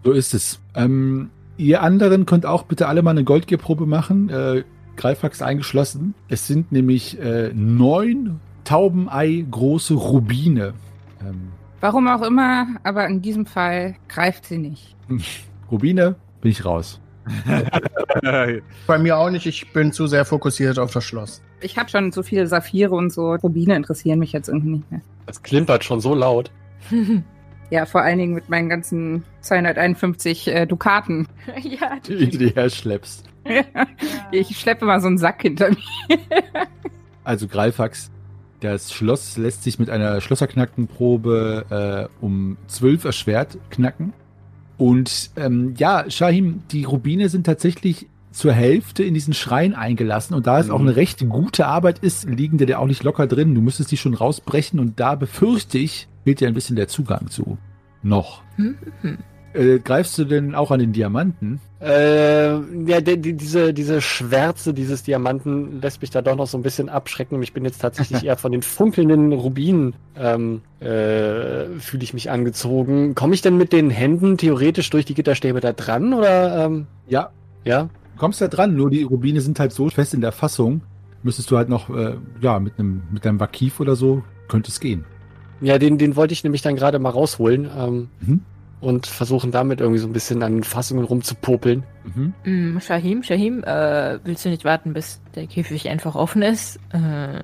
[0.04, 0.60] So ist es.
[0.76, 4.30] Ähm, ihr anderen könnt auch bitte alle mal eine Goldgierprobe machen.
[4.30, 4.64] Äh,
[4.98, 6.14] Greifax eingeschlossen.
[6.28, 10.74] Es sind nämlich äh, neun Taubenei große Rubine.
[11.22, 14.96] Ähm, Warum auch immer, aber in diesem Fall greift sie nicht.
[15.72, 17.00] Rubine, bin ich raus.
[18.22, 19.46] Bei mir auch nicht.
[19.46, 21.42] Ich bin zu sehr fokussiert auf das Schloss.
[21.62, 23.34] Ich habe schon so viele Saphire und so.
[23.36, 25.02] Rubine interessieren mich jetzt irgendwie nicht mehr.
[25.26, 26.52] Das klimpert schon so laut.
[27.70, 31.28] Ja, vor allen Dingen mit meinen ganzen 251 äh, Dukaten.
[31.64, 33.26] ja, Die du dir herschleppst.
[34.32, 36.20] Ich schleppe mal so einen Sack hinter mir.
[37.24, 38.12] Also Greifax,
[38.60, 44.14] das Schloss lässt sich mit einer Schlosserknackenprobe äh, um 12 erschwert knacken.
[44.78, 50.34] Und ähm, ja, Shahim, die Rubine sind tatsächlich zur Hälfte in diesen Schrein eingelassen.
[50.34, 53.28] Und da es auch eine recht gute Arbeit ist, liegen dir ja auch nicht locker
[53.28, 53.56] drin.
[53.56, 54.80] Du müsstest die schon rausbrechen.
[54.80, 57.58] Und da befürchte ich, fehlt dir ein bisschen der Zugang zu.
[58.02, 58.42] Noch.
[58.58, 59.18] Hm, hm.
[59.54, 61.62] Äh, greifst du denn auch an den Diamanten?
[61.80, 66.58] Äh, ja, die, die, diese, diese Schwärze dieses Diamanten lässt mich da doch noch so
[66.58, 67.42] ein bisschen abschrecken.
[67.44, 73.14] Ich bin jetzt tatsächlich eher von den funkelnden Rubinen, ähm, äh, fühle ich mich angezogen.
[73.14, 77.30] Komme ich denn mit den Händen theoretisch durch die Gitterstäbe da dran oder, ähm, Ja,
[77.64, 77.90] ja?
[78.14, 80.82] Du kommst da dran, nur die Rubine sind halt so fest in der Fassung,
[81.24, 84.80] müsstest du halt noch, äh, ja, mit einem, mit einem Vakif oder so, könnte es
[84.80, 85.06] gehen.
[85.62, 88.42] Ja, den, den wollte ich nämlich dann gerade mal rausholen, ähm, Mhm.
[88.82, 91.84] und versuchen damit irgendwie so ein bisschen an den Fassungen rumzupopeln.
[92.14, 92.34] Mhm.
[92.76, 96.78] Mm, Shahim, Shahim, äh, willst du nicht warten, bis der Käfig einfach offen ist?
[96.94, 97.42] Äh,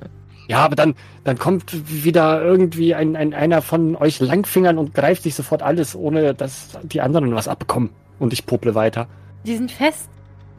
[0.49, 1.71] Ja, aber dann, dann kommt
[2.03, 6.77] wieder irgendwie ein, ein, einer von euch Langfingern und greift sich sofort alles, ohne dass
[6.83, 7.91] die anderen was abbekommen.
[8.19, 9.07] Und ich pople weiter.
[9.45, 10.09] die sind fest.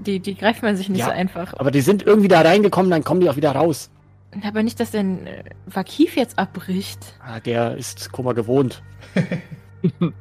[0.07, 1.07] Die, die greift man sich nicht Ja.
[1.07, 1.55] so einfach.
[1.59, 3.91] Aber die sind irgendwie da reingekommen, dann kommen die auch wieder raus.
[4.47, 7.15] Aber nicht, dass dein äh, Vakif jetzt abbricht.
[7.25, 8.83] Ah, der ist Kummer gewohnt.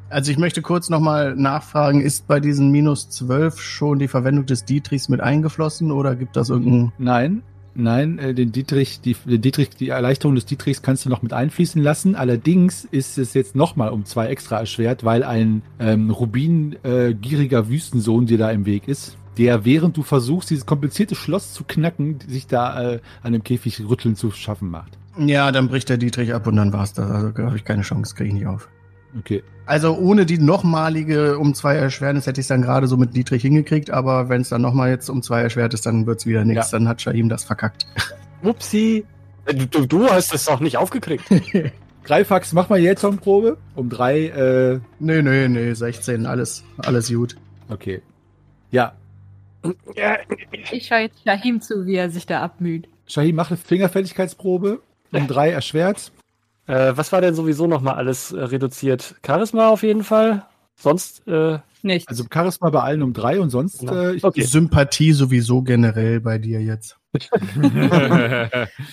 [0.10, 4.64] Also ich möchte kurz nochmal nachfragen, ist bei diesen minus 12 schon die Verwendung des
[4.64, 6.94] Dietrichs mit eingeflossen oder gibt das irgendein...
[6.98, 7.44] Nein,
[7.76, 11.34] nein, äh, den Dietrich, die, den Dietrich, die Erleichterung des Dietrichs kannst du noch mit
[11.34, 12.16] einfließen lassen.
[12.16, 18.28] Allerdings ist es jetzt nochmal um zwei extra erschwert, weil ein ähm, rubingieriger äh, Wüstensohn
[18.28, 22.46] dir da im Weg ist, der, während du versuchst, dieses komplizierte Schloss zu knacken, sich
[22.46, 24.98] da äh, an dem Käfig rütteln zu schaffen macht.
[25.18, 27.10] Ja, dann bricht der Dietrich ab und dann war's das.
[27.10, 28.70] Also da habe ich keine Chance, kriege ich nicht auf.
[29.18, 29.42] Okay.
[29.66, 33.42] Also ohne die nochmalige um zwei Erschwernis hätte ich es dann gerade so mit Dietrich
[33.42, 36.72] hingekriegt, aber wenn es dann nochmal jetzt um zwei erschwert ist, dann wird's wieder nichts.
[36.72, 36.78] Ja.
[36.78, 37.88] Dann hat Shahim das verkackt.
[38.44, 39.06] Upsi.
[39.46, 41.24] Äh, Du, du, du hast es auch nicht aufgekriegt.
[42.04, 43.58] Greifax, mach mal jetzt Probe.
[43.76, 47.36] Um drei, äh, nee, nee, nee, 16, alles, alles gut.
[47.70, 48.02] okay.
[48.72, 48.94] Ja,
[50.72, 52.88] Ich schaue jetzt Shahim zu, wie er sich da abmüht.
[53.08, 54.82] Shahim, mach eine Fingerfertigkeitsprobe.
[55.12, 56.12] Um drei erschwert.
[56.68, 59.16] äh, was war denn sowieso nochmal alles äh, reduziert?
[59.26, 60.46] Charisma auf jeden Fall.
[60.76, 62.08] Sonst, äh, Nicht.
[62.08, 63.94] Also Charisma bei allen um drei und sonst, Genau.
[63.94, 64.42] äh, ich, Okay.
[64.44, 66.98] Sympathie sowieso generell bei dir jetzt.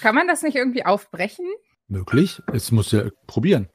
[0.00, 1.44] Kann man das nicht irgendwie aufbrechen?
[1.88, 2.42] möglich.
[2.52, 3.68] Es muss ja probieren.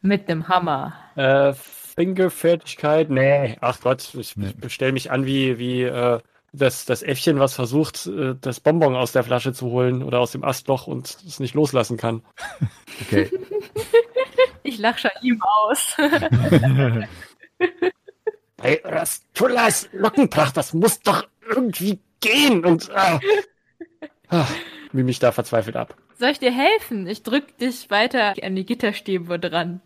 [0.00, 0.94] Mit dem Hammer.
[1.16, 3.58] Äh, Fingerfertigkeit, nee.
[3.60, 4.54] Ach Gott, ich Nee.
[4.58, 6.20] bestell mich an wie, wie äh,
[6.52, 10.32] das, das Äffchen, was versucht, äh, das Bonbon aus der Flasche zu holen oder aus
[10.32, 12.22] dem Astloch und es nicht loslassen kann.
[13.02, 13.30] Okay.
[14.62, 15.96] Ich lach Shahim aus.
[18.58, 23.18] Bei Rastullas Lockenpracht, das muss doch irgendwie gehen und äh,
[24.28, 24.46] ah,
[24.92, 25.96] wie mich da verzweifelt ab.
[26.18, 27.06] Soll ich dir helfen?
[27.06, 29.80] Ich drück dich weiter an die Gitterstäbe dran.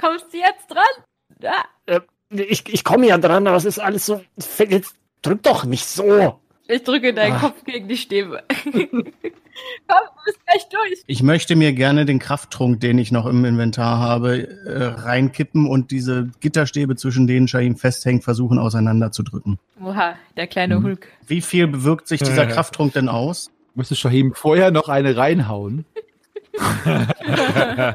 [0.00, 1.04] Kommst du jetzt dran?
[1.40, 1.64] Ja.
[1.86, 2.00] Äh,
[2.30, 4.20] ich ich komme ja dran, aber es ist alles so.
[4.68, 6.38] Jetzt drück doch nicht so.
[6.68, 7.38] Ich drücke deinen Ah.
[7.40, 8.42] Kopf gegen die Stäbe.
[8.74, 11.02] Komm, du bist gleich durch.
[11.06, 15.90] Ich möchte mir gerne den Krafttrunk, den ich noch im Inventar habe, äh, reinkippen und
[15.92, 19.58] diese Gitterstäbe, zwischen denen Shahim festhängt, versuchen auseinanderzudrücken.
[19.82, 20.84] Oha, der kleine Mhm.
[20.84, 21.08] Hulk.
[21.26, 23.50] Wie viel bewirkt sich dieser Krafttrunk denn aus?
[23.74, 25.84] Müsste Shahim vorher noch eine reinhauen.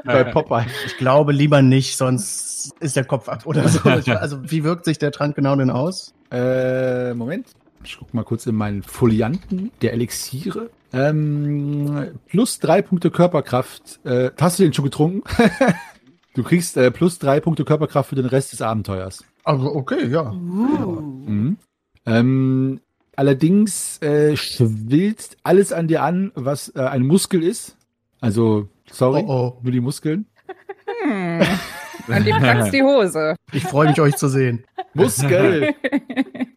[0.06, 0.66] Bei Popeye.
[0.86, 3.82] Ich glaube lieber nicht, sonst ist der Kopf ab oder so.
[3.90, 6.14] Also wie wirkt sich der Trank genau denn aus?
[6.32, 7.48] Äh, Moment.
[7.84, 10.70] Ich guck mal kurz in meinen Folianten der Elixiere.
[10.94, 14.00] Ähm, plus drei Punkte Körperkraft.
[14.04, 15.24] Äh, hast du den schon getrunken?
[16.36, 19.24] du kriegst äh, plus drei Punkte Körperkraft für den Rest des Abenteuers.
[19.44, 20.32] Also okay, ja.
[20.32, 21.58] Mhm.
[22.06, 22.82] Ähm,
[23.16, 27.78] allerdings äh, schwillt alles an dir an, was äh, ein Muskel ist.
[28.22, 29.60] Also, sorry, Oh oh.
[29.64, 30.28] nur die Muskeln.
[31.04, 31.42] Hm.
[32.08, 33.36] An dem platzt die Hose.
[33.52, 34.64] Ich freue mich, euch zu sehen.
[34.94, 35.74] Muskel!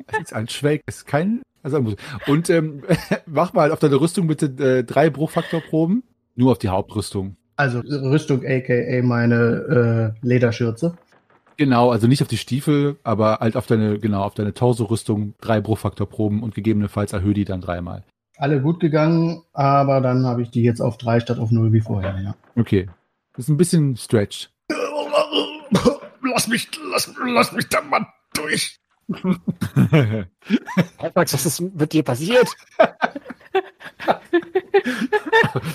[0.06, 1.42] Das ist ein Schwäch, ist kein.
[1.64, 2.04] Also ein Muskel.
[2.28, 2.82] Und ähm,
[3.26, 6.04] mach mal auf deine Rüstung bitte äh, drei Bruchfaktorproben.
[6.36, 7.36] Nur auf die Hauptrüstung.
[7.56, 10.96] Also Rüstung, aka meine äh, Lederschürze.
[11.56, 15.60] Genau, also nicht auf die Stiefel, aber halt auf deine, genau, auf deine Torso-Rüstung drei
[15.60, 18.04] Bruchfaktorproben und gegebenenfalls erhöhe die dann dreimal.
[18.36, 21.80] Alle gut gegangen, aber dann habe ich die jetzt auf drei statt auf null wie
[21.80, 22.34] vorher, ja.
[22.56, 22.88] Okay.
[23.34, 24.50] Das ist ein bisschen Stretch.
[26.22, 28.80] Lass mich, lass, lass mich da mal durch.
[31.14, 32.48] Max, was ist mit dir passiert?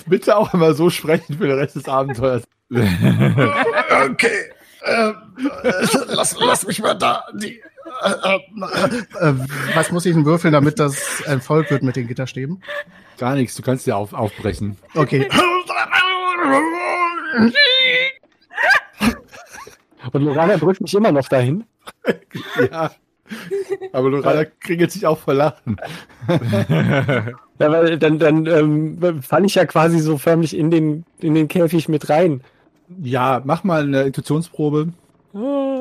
[0.06, 2.42] Bitte auch immer so sprechen für den Rest des Abenteuers.
[2.70, 4.50] Okay.
[4.82, 5.14] Äh, äh,
[6.08, 7.24] lass, lass mich mal da.
[7.34, 7.62] Die,
[9.74, 12.62] was muss ich denn würfeln, damit das ein Volk wird mit den Gitterstäben?
[13.18, 14.76] Gar nichts, du kannst ja auf, aufbrechen.
[14.94, 15.28] Okay.
[20.12, 21.64] Und Lorana drückt mich immer noch dahin.
[22.70, 22.90] Ja.
[23.92, 25.76] Aber Lorana kriegelt sich auch vor Lachen.
[27.60, 31.46] Ja, weil dann, dann ähm, falle ich ja quasi so förmlich in den, in den
[31.46, 32.40] Käfig mit rein.
[33.02, 34.94] Ja, mach mal eine Intuitionsprobe.
[35.34, 35.79] Ah.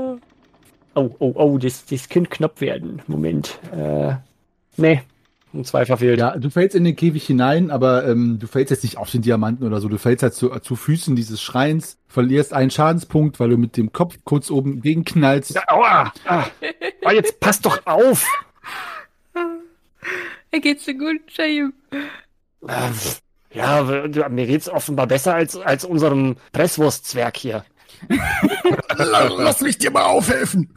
[0.95, 3.01] Oh, oh, oh, das, das könnte knapp werden.
[3.07, 3.59] Moment.
[3.71, 4.15] Äh,
[4.77, 5.01] nee.
[5.51, 6.19] Und zwei verfehlt.
[6.19, 9.23] Ja, du fällst in den Käfig hinein, aber ähm, du fällst jetzt nicht auf den
[9.23, 9.87] Diamanten oder so.
[9.87, 13.91] Du fällst halt zu, zu Füßen dieses Schreins, verlierst einen Schadenspunkt, weil du mit dem
[13.91, 15.55] Kopf kurz oben gegenknallst.
[15.55, 16.13] Ja, aua!
[16.25, 16.45] Ah.
[17.03, 18.25] Ah, jetzt passt doch auf!
[20.51, 21.73] Mir geht's dir gut, Shahim?
[22.67, 22.89] Äh,
[23.51, 23.83] ja,
[24.29, 27.65] mir geht's offenbar besser als, als unserem Presswurstzwerg hier.
[28.97, 30.69] La- lass mich dir mal aufhelfen.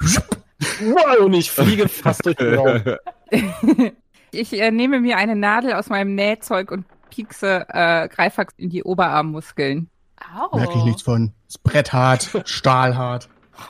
[0.80, 2.82] Wow, und ich fliege fast durch den Raum.
[4.34, 8.82] Ich äh, nehme mir eine Nadel aus meinem Nähzeug und piekse äh, Greifax in die
[8.82, 9.90] Oberarmmuskeln.
[10.34, 10.56] Au.
[10.56, 11.32] Merke ich nichts von.
[11.48, 13.28] Ist bretthart, stahlhart.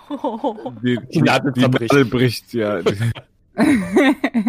[0.85, 1.93] Die, Die Nadel die zerbricht.
[1.93, 2.79] Nadel bricht, ja.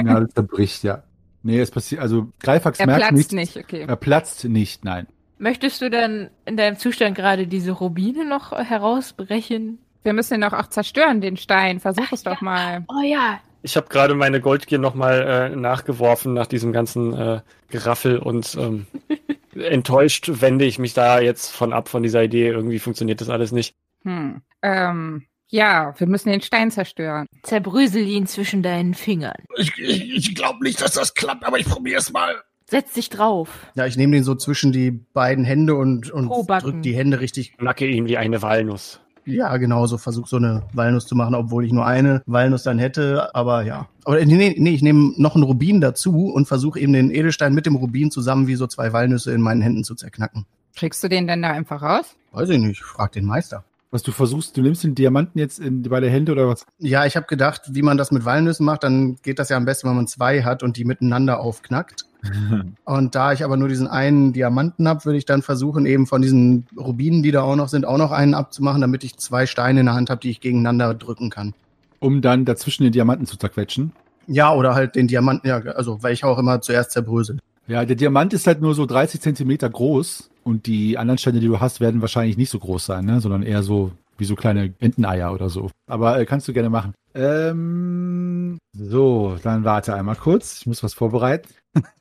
[0.06, 1.02] Ja, das zerbricht, ja.
[1.42, 3.34] Nee, es passiert, also Greifax Er merkt platzt nichts.
[3.34, 3.86] nicht, okay.
[3.88, 5.08] Er platzt nicht, nein.
[5.38, 9.80] Möchtest du dann in deinem Zustand gerade diese Rubine noch herausbrechen?
[10.04, 11.80] Wir müssen ihn doch auch zerstören, den Stein.
[11.80, 12.86] Versuch es doch mal.
[12.90, 13.40] Oh ja.
[13.62, 18.88] Ich habe gerade meine Goldgier nochmal äh, nachgeworfen nach diesem ganzen äh, Geraffel und ähm,
[19.56, 22.50] enttäuscht wende ich mich da jetzt von ab von dieser Idee.
[22.50, 23.76] Irgendwie funktioniert das alles nicht.
[24.04, 24.42] Hm.
[24.62, 27.28] Ähm, ja, wir müssen den Stein zerstören.
[27.44, 29.46] Zerbrösel ihn zwischen deinen Fingern.
[29.56, 32.36] Ich, ich, ich glaube nicht, dass das klappt, aber ich probiere es mal.
[32.70, 33.50] Setz dich drauf.
[33.76, 37.54] Ja, ich nehme den so zwischen die beiden Hände und, und drück die Hände richtig.
[37.60, 39.00] Nacke ihn wie eine Walnuss.
[39.26, 42.78] Ja, genau, so versuch so eine Walnuss zu machen, obwohl ich nur eine Walnuss dann
[42.78, 43.88] hätte, aber ja.
[44.04, 47.54] Aber nee, nee, nee ich nehme noch einen Rubin dazu und versuche eben den Edelstein
[47.54, 50.46] mit dem Rubin zusammen wie so zwei Walnüsse in meinen Händen zu zerknacken.
[50.76, 52.16] Kriegst du den denn da einfach raus?
[52.32, 53.64] Weiß ich nicht, frag den Meister.
[53.94, 56.66] Was du versuchst, du nimmst den Diamanten jetzt in beide Hände oder was?
[56.80, 59.66] Ja, ich habe gedacht, wie man das mit Walnüssen macht, dann geht das ja am
[59.66, 62.08] besten, wenn man zwei hat und die miteinander aufknackt.
[62.86, 66.22] Und da ich aber nur diesen einen Diamanten habe, würde ich dann versuchen, eben von
[66.22, 69.82] diesen Rubinen, die da auch noch sind, auch noch einen abzumachen, damit ich zwei Steine
[69.82, 71.54] in der Hand habe, die ich gegeneinander drücken kann.
[72.00, 73.92] Um dann dazwischen den Diamanten zu zerquetschen.
[74.26, 77.40] Ja, oder halt den Diamanten, ja, also weil ich auch immer zuerst zerbrösel.
[77.68, 81.48] Ja, der Diamant ist halt nur so 30 Zentimeter groß und die anderen Steine, die
[81.48, 83.22] du hast, werden wahrscheinlich nicht so groß sein, ne?
[83.22, 85.72] sondern eher so wie so kleine Enteneier oder so.
[85.88, 86.94] Aber äh, kannst du gerne machen.
[87.16, 90.60] Ähm, so, dann warte einmal kurz.
[90.62, 91.50] Ich muss was vorbereiten.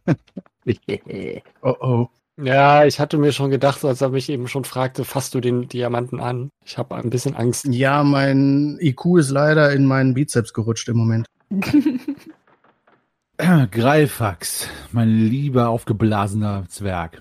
[1.63, 2.09] Oh oh.
[2.41, 5.69] Ja, ich hatte mir schon gedacht, als er mich eben schon fragte, fasst du den
[5.69, 6.51] Diamanten an?
[6.65, 7.67] Ich habe ein bisschen Angst.
[7.69, 11.27] Ja, mein IQ ist leider in meinen Bizeps gerutscht im Moment.
[13.37, 17.21] Greifax, mein lieber aufgeblasener Zwerg.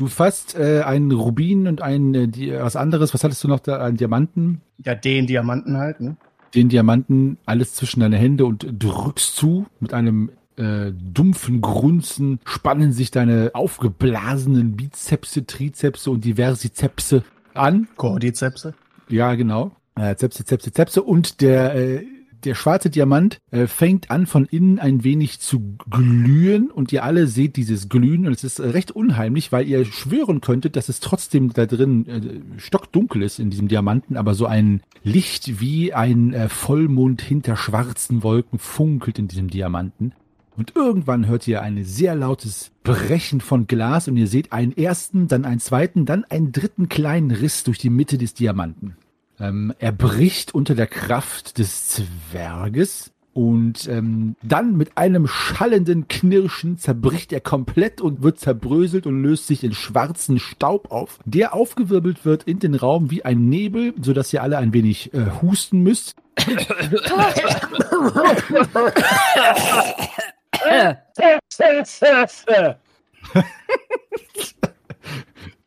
[0.00, 3.12] Du fasst äh, einen Rubin und ein äh, die, was anderes.
[3.12, 3.84] Was hattest du noch da?
[3.84, 4.62] Einen Diamanten?
[4.82, 6.16] Ja, den Diamanten halt, ne?
[6.54, 9.66] Den Diamanten alles zwischen deine Hände und drückst zu.
[9.78, 17.22] Mit einem äh, dumpfen Grunzen spannen sich deine aufgeblasenen Bizepse, Trizepse und Diversizepse
[17.52, 17.86] an.
[17.96, 18.72] Kordizepse.
[19.10, 19.72] Ja, genau.
[19.96, 21.02] Äh, Zepse, Zepse, Zepse.
[21.02, 22.06] Und der, äh,
[22.44, 26.70] der schwarze Diamant äh, fängt an, von innen ein wenig zu glühen.
[26.70, 28.26] Und ihr alle seht dieses Glühen.
[28.26, 32.06] Und es ist äh, recht unheimlich, weil ihr schwören könntet, dass es trotzdem da drin
[32.06, 34.16] äh, stockdunkel ist in diesem Diamanten.
[34.16, 40.12] Aber so ein Licht wie ein äh, Vollmond hinter schwarzen Wolken funkelt in diesem Diamanten.
[40.56, 45.26] Und irgendwann hört ihr ein sehr lautes Brechen von Glas und ihr seht einen ersten,
[45.26, 48.96] dann einen zweiten, dann einen dritten kleinen Riss durch die Mitte des Diamanten.
[49.40, 56.76] Ähm, er bricht unter der Kraft des Zwerges und ähm, dann mit einem schallenden Knirschen
[56.78, 62.24] zerbricht er komplett und wird zerbröselt und löst sich in schwarzen Staub auf, der aufgewirbelt
[62.24, 66.16] wird in den Raum wie ein Nebel, sodass ihr alle ein wenig äh, husten müsst.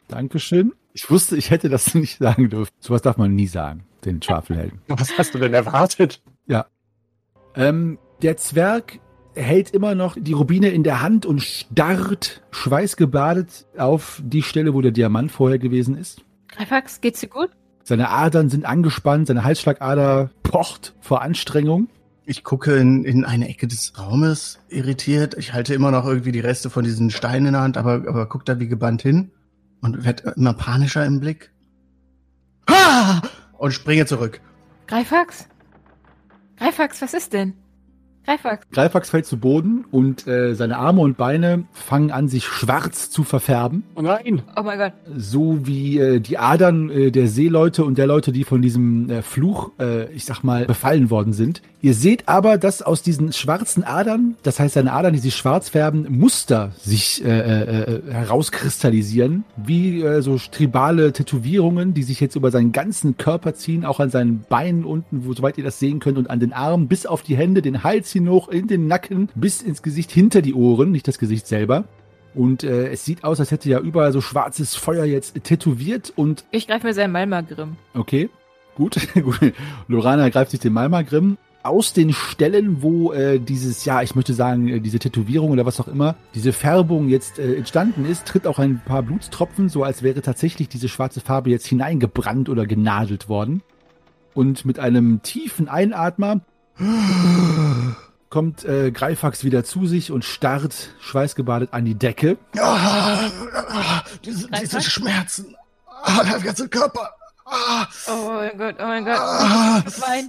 [0.09, 0.73] Dankeschön.
[0.93, 2.71] Ich wusste, ich hätte das nicht sagen dürfen.
[2.79, 4.81] Sowas darf man nie sagen, den Schwafelhelden.
[4.87, 6.21] Was hast du denn erwartet?
[6.45, 6.67] Ja.
[7.55, 8.99] Ähm, der Zwerg
[9.35, 14.81] hält immer noch die Rubine in der Hand und starrt schweißgebadet auf die Stelle, wo
[14.81, 16.21] der Diamant vorher gewesen ist.
[16.49, 17.49] Greifax, geht's dir gut?
[17.83, 21.89] Seine Adern sind angespannt, seine Halsschlagader pocht vor Anstrengung.
[22.25, 25.35] Ich gucke in, in eine Ecke des Raumes, irritiert.
[25.37, 28.27] Ich halte immer noch irgendwie die Reste von diesen Steinen in der Hand, aber, aber
[28.27, 29.31] guck da wie gebannt hin
[29.83, 31.51] und werde immer panischer im Blick.
[32.67, 33.21] Ah!
[33.53, 34.41] Und springe zurück.
[34.87, 35.47] Greifax?
[36.57, 37.53] Greifax, was ist denn?
[38.25, 38.67] Greifax.
[38.71, 43.23] Greifax fällt zu Boden und äh, seine Arme und Beine fangen an, sich schwarz zu
[43.23, 43.83] verfärben.
[43.95, 44.41] Oh nein.
[44.55, 44.93] Oh mein Gott.
[45.15, 49.21] So wie äh, die Adern äh, der Seeleute und der Leute, die von diesem äh,
[49.21, 51.61] Fluch, äh, ich sag mal, befallen worden sind.
[51.81, 55.67] Ihr seht aber, dass aus diesen schwarzen Adern, das heißt seine Adern, die sich schwarz
[55.67, 62.37] färben, Muster sich äh, äh, äh, herauskristallisieren, wie äh, so tribale Tätowierungen, die sich jetzt
[62.37, 65.99] über seinen ganzen Körper ziehen, auch an seinen Beinen unten, wo soweit ihr das sehen
[65.99, 69.29] könnt, und an den Armen bis auf die Hände, den Hals hinauf, in den Nacken,
[69.35, 71.85] bis ins Gesicht, hinter die Ohren, nicht das Gesicht selber.
[72.35, 76.45] Und äh, es sieht aus, als hätte ja überall so schwarzes Feuer jetzt tätowiert und
[76.51, 77.75] Ich greife mir seinen Malmagrim.
[77.93, 78.29] Okay,
[78.75, 78.97] gut.
[79.13, 79.53] gut.
[79.87, 84.67] Lorana greift sich den Malmagrim aus den Stellen, wo äh, dieses, ja, ich möchte sagen,
[84.67, 88.59] äh, diese Tätowierung oder was auch immer, diese Färbung jetzt äh, entstanden ist, tritt auch
[88.59, 93.61] ein paar Blutstropfen, so als wäre tatsächlich diese schwarze Farbe jetzt hineingebrannt oder genadelt worden.
[94.33, 96.41] Und mit einem tiefen Einatmer
[98.29, 102.37] kommt äh, Greifax wieder zu sich und starrt schweißgebadet an die Decke.
[102.57, 103.29] Ah,
[103.69, 105.55] ah, diese, diese Schmerzen.
[106.03, 107.09] Ah, der ganze Körper.
[107.45, 109.17] Ah, Oh mein Gott, oh mein Gott.
[109.19, 109.83] ah,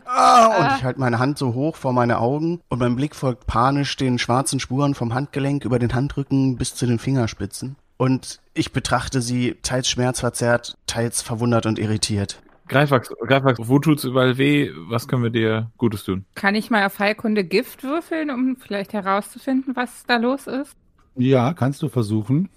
[0.04, 0.46] ah.
[0.46, 0.74] Und Ah.
[0.76, 4.18] ich halte meine Hand so hoch vor meine Augen und mein Blick folgt panisch den
[4.18, 7.76] schwarzen Spuren vom Handgelenk über den Handrücken bis zu den Fingerspitzen.
[7.96, 12.42] Und ich betrachte sie teils schmerzverzerrt, teils verwundert und irritiert.
[12.68, 14.70] Greifax, Greifax, wo tut's überall weh?
[14.88, 16.24] Was können wir dir Gutes tun?
[16.34, 20.74] Kann ich mal auf Heilkunde Gift würfeln, um vielleicht herauszufinden, was da los ist?
[21.16, 22.48] Ja, kannst du versuchen.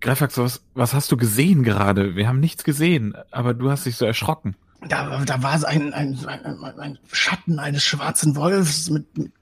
[0.00, 2.14] Greifax, was, was hast du gesehen gerade?
[2.14, 4.54] Wir haben nichts gesehen, aber du hast dich so erschrocken.
[4.88, 9.32] Da, da war ein, ein, ein, ein Schatten eines schwarzen Wolfs mit, mit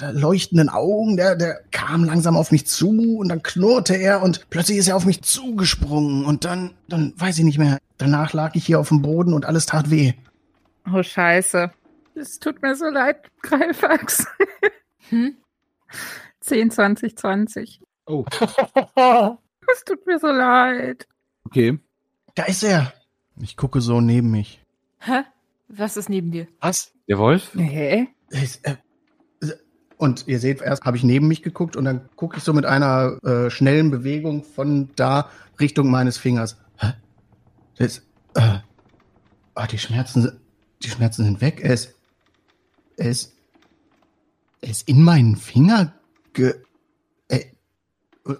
[0.00, 4.48] äh, leuchtenden Augen, der, der kam langsam auf mich zu und dann knurrte er und
[4.50, 7.78] plötzlich ist er auf mich zugesprungen und dann, dann weiß ich nicht mehr.
[7.98, 10.12] Danach lag ich hier auf dem Boden und alles tat weh.
[10.92, 11.70] Oh, scheiße.
[12.14, 14.26] Es tut mir so leid, Greifax.
[15.10, 15.36] Hm?
[16.40, 17.80] 10, 20, 20.
[18.06, 18.24] Oh,
[19.72, 21.06] Es tut mir so leid.
[21.46, 21.78] okay.
[22.34, 22.92] Da ist er.
[23.40, 24.62] Ich gucke so neben mich.
[25.00, 25.22] Hä?
[25.68, 26.46] Was ist neben dir?
[26.60, 26.92] Was?
[27.08, 27.52] Der Wolf?
[27.54, 28.08] Hä?
[28.30, 28.76] Es, äh,
[29.98, 32.64] Und ihr seht, erst habe ich neben mich geguckt und dann gucke ich so mit
[32.66, 35.28] einer äh, schnellen Bewegung von da
[35.60, 36.56] Richtung meines Fingers.
[37.78, 37.98] Das,
[38.34, 38.58] äh,
[39.54, 40.40] ah, die Schmerzen, sind-
[40.82, 41.60] die Schmerzen sind weg.
[41.62, 41.94] Er ist,
[42.96, 43.34] er ist,
[44.60, 45.92] er ist in meinen Finger
[46.32, 46.54] ge,
[47.28, 47.44] äh,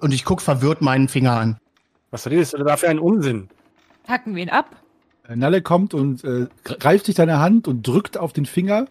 [0.00, 1.58] und ich guck verwirrt meinen Finger an.
[2.10, 3.48] Was redest du da für einen Unsinn?
[4.06, 4.76] Hacken wir ihn ab?
[5.28, 8.86] Äh, Nalle kommt und äh, greift dich deine Hand und drückt auf den Finger.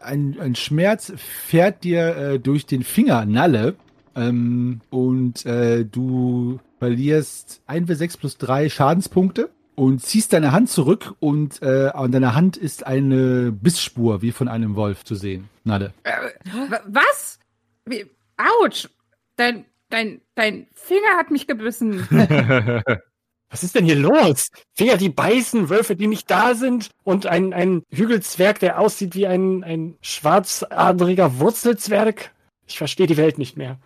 [0.00, 3.74] Ein, ein Schmerz fährt dir äh, durch den Finger, Nalle.
[4.14, 11.62] Ähm, und äh, du verlierst 1w6 plus 3 Schadenspunkte und ziehst deine Hand zurück und
[11.62, 15.48] äh, an deiner Hand ist eine Bissspur wie von einem Wolf zu sehen.
[15.64, 15.94] Nalle.
[16.02, 16.10] Äh,
[16.68, 17.38] wa- was?
[17.86, 18.06] Wie,
[18.36, 18.88] Autsch!
[19.36, 22.06] Dein, dein, dein Finger hat mich gebissen.
[23.50, 24.48] Was ist denn hier los?
[24.74, 29.26] Finger, die beißen, Wölfe, die nicht da sind und ein, ein Hügelzwerg, der aussieht wie
[29.26, 32.30] ein, ein schwarzadriger Wurzelzwerg.
[32.66, 33.78] Ich verstehe die Welt nicht mehr.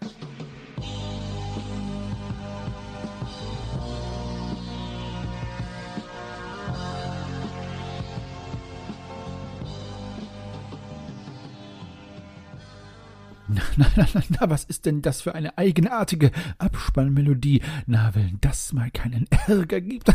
[13.77, 17.63] Na, na, na, na, was ist denn das für eine eigenartige Abspannmelodie?
[17.87, 20.11] Na, wenn das mal keinen Ärger gibt.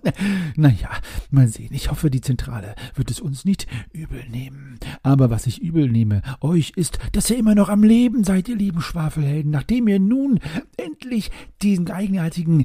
[0.56, 0.90] na ja,
[1.30, 1.72] mal sehen.
[1.72, 4.78] Ich hoffe, die Zentrale wird es uns nicht übel nehmen.
[5.02, 8.56] Aber was ich übel nehme euch ist, dass ihr immer noch am Leben seid, ihr
[8.56, 10.40] lieben Schwafelhelden, nachdem ihr nun
[10.76, 11.30] endlich
[11.62, 12.64] diesen eigenartigen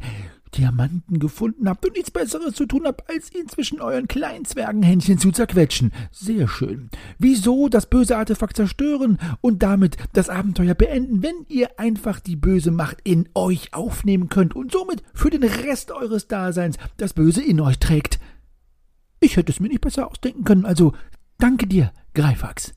[0.55, 5.17] Diamanten gefunden habt und nichts Besseres zu tun habt, als ihn zwischen euren kleinen Zwergenhändchen
[5.17, 5.91] zu zerquetschen.
[6.11, 6.89] Sehr schön.
[7.17, 12.71] Wieso das böse Artefakt zerstören und damit das Abenteuer beenden, wenn ihr einfach die böse
[12.71, 17.61] Macht in euch aufnehmen könnt und somit für den Rest eures Daseins das Böse in
[17.61, 18.19] euch trägt?
[19.19, 20.93] Ich hätte es mir nicht besser ausdenken können, also
[21.37, 22.73] danke dir, Greifax.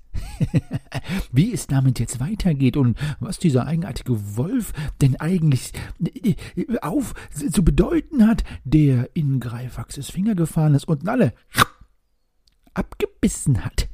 [1.32, 5.72] Wie es damit jetzt weitergeht und was dieser eigenartige Wolf denn eigentlich
[6.14, 6.34] äh,
[6.80, 11.32] auf zu bedeuten hat, der in Greifaxes Finger gefahren ist und alle
[12.74, 13.88] abgebissen hat.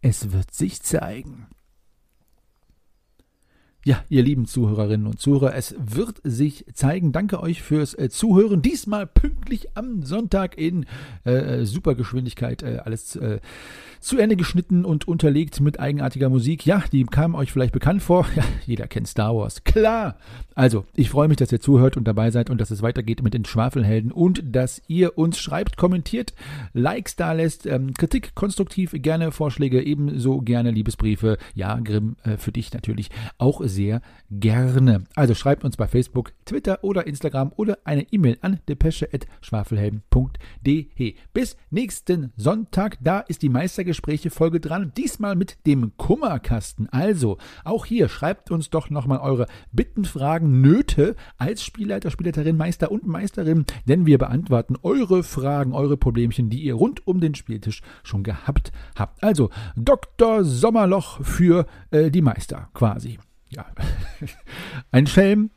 [0.00, 1.46] Es wird sich zeigen.
[3.86, 7.12] Ja, ihr lieben Zuhörerinnen und Zuhörer, es wird sich zeigen.
[7.12, 8.60] Danke euch fürs äh, Zuhören.
[8.60, 10.86] Diesmal pünktlich am Sonntag in
[11.22, 13.38] äh, Supergeschwindigkeit äh, alles äh,
[14.06, 16.64] zu Ende geschnitten und unterlegt mit eigenartiger Musik.
[16.64, 18.26] Ja, die kam euch vielleicht bekannt vor.
[18.36, 19.64] Ja, jeder kennt Star Wars.
[19.64, 20.16] Klar.
[20.54, 23.34] Also, ich freue mich, dass ihr zuhört und dabei seid und dass es weitergeht mit
[23.34, 26.34] den Schwafelhelden und dass ihr uns schreibt, kommentiert,
[26.72, 31.36] Likes da lässt, ähm, Kritik konstruktiv, gerne Vorschläge, ebenso gerne Liebesbriefe.
[31.54, 35.02] Ja, Grimm, äh, für dich natürlich auch sehr gerne.
[35.14, 41.14] Also schreibt uns bei Facebook, Twitter oder Instagram oder eine E-Mail an depesche.schwafelhelden.de.
[41.32, 43.48] Bis nächsten Sonntag, da ist die
[43.96, 46.88] Meistergespräche Folge dran, diesmal mit dem Kummerkasten.
[46.90, 52.90] Also, auch hier schreibt uns doch nochmal eure Bitten, Fragen, Nöte als Spielleiter, Spielleiterin, Meister
[52.90, 57.80] und Meisterin, denn wir beantworten eure Fragen, eure Problemchen, die ihr rund um den Spieltisch
[58.02, 59.22] schon gehabt habt.
[59.22, 60.44] Also, Dr.
[60.44, 63.18] Sommerloch für äh, die Meister quasi
[63.48, 63.66] ja,
[64.90, 65.50] ein Schelm,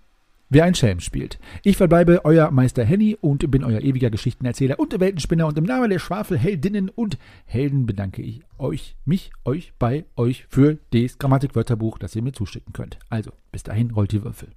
[0.50, 1.40] wer ein Schelm spielt.
[1.64, 5.90] Ich verbleibe euer Meister Henny und bin euer ewiger Geschichtenerzähler und Weltenspinner und im Namen
[5.90, 12.16] der Schwafelheldinnen und Helden bedanke ich euch, mich, euch, bei euch für das Grammatikwörterbuch, das
[12.16, 13.00] ihr mir zuschicken könnt.
[13.10, 14.50] Also, bis dahin, rollt die Würfel.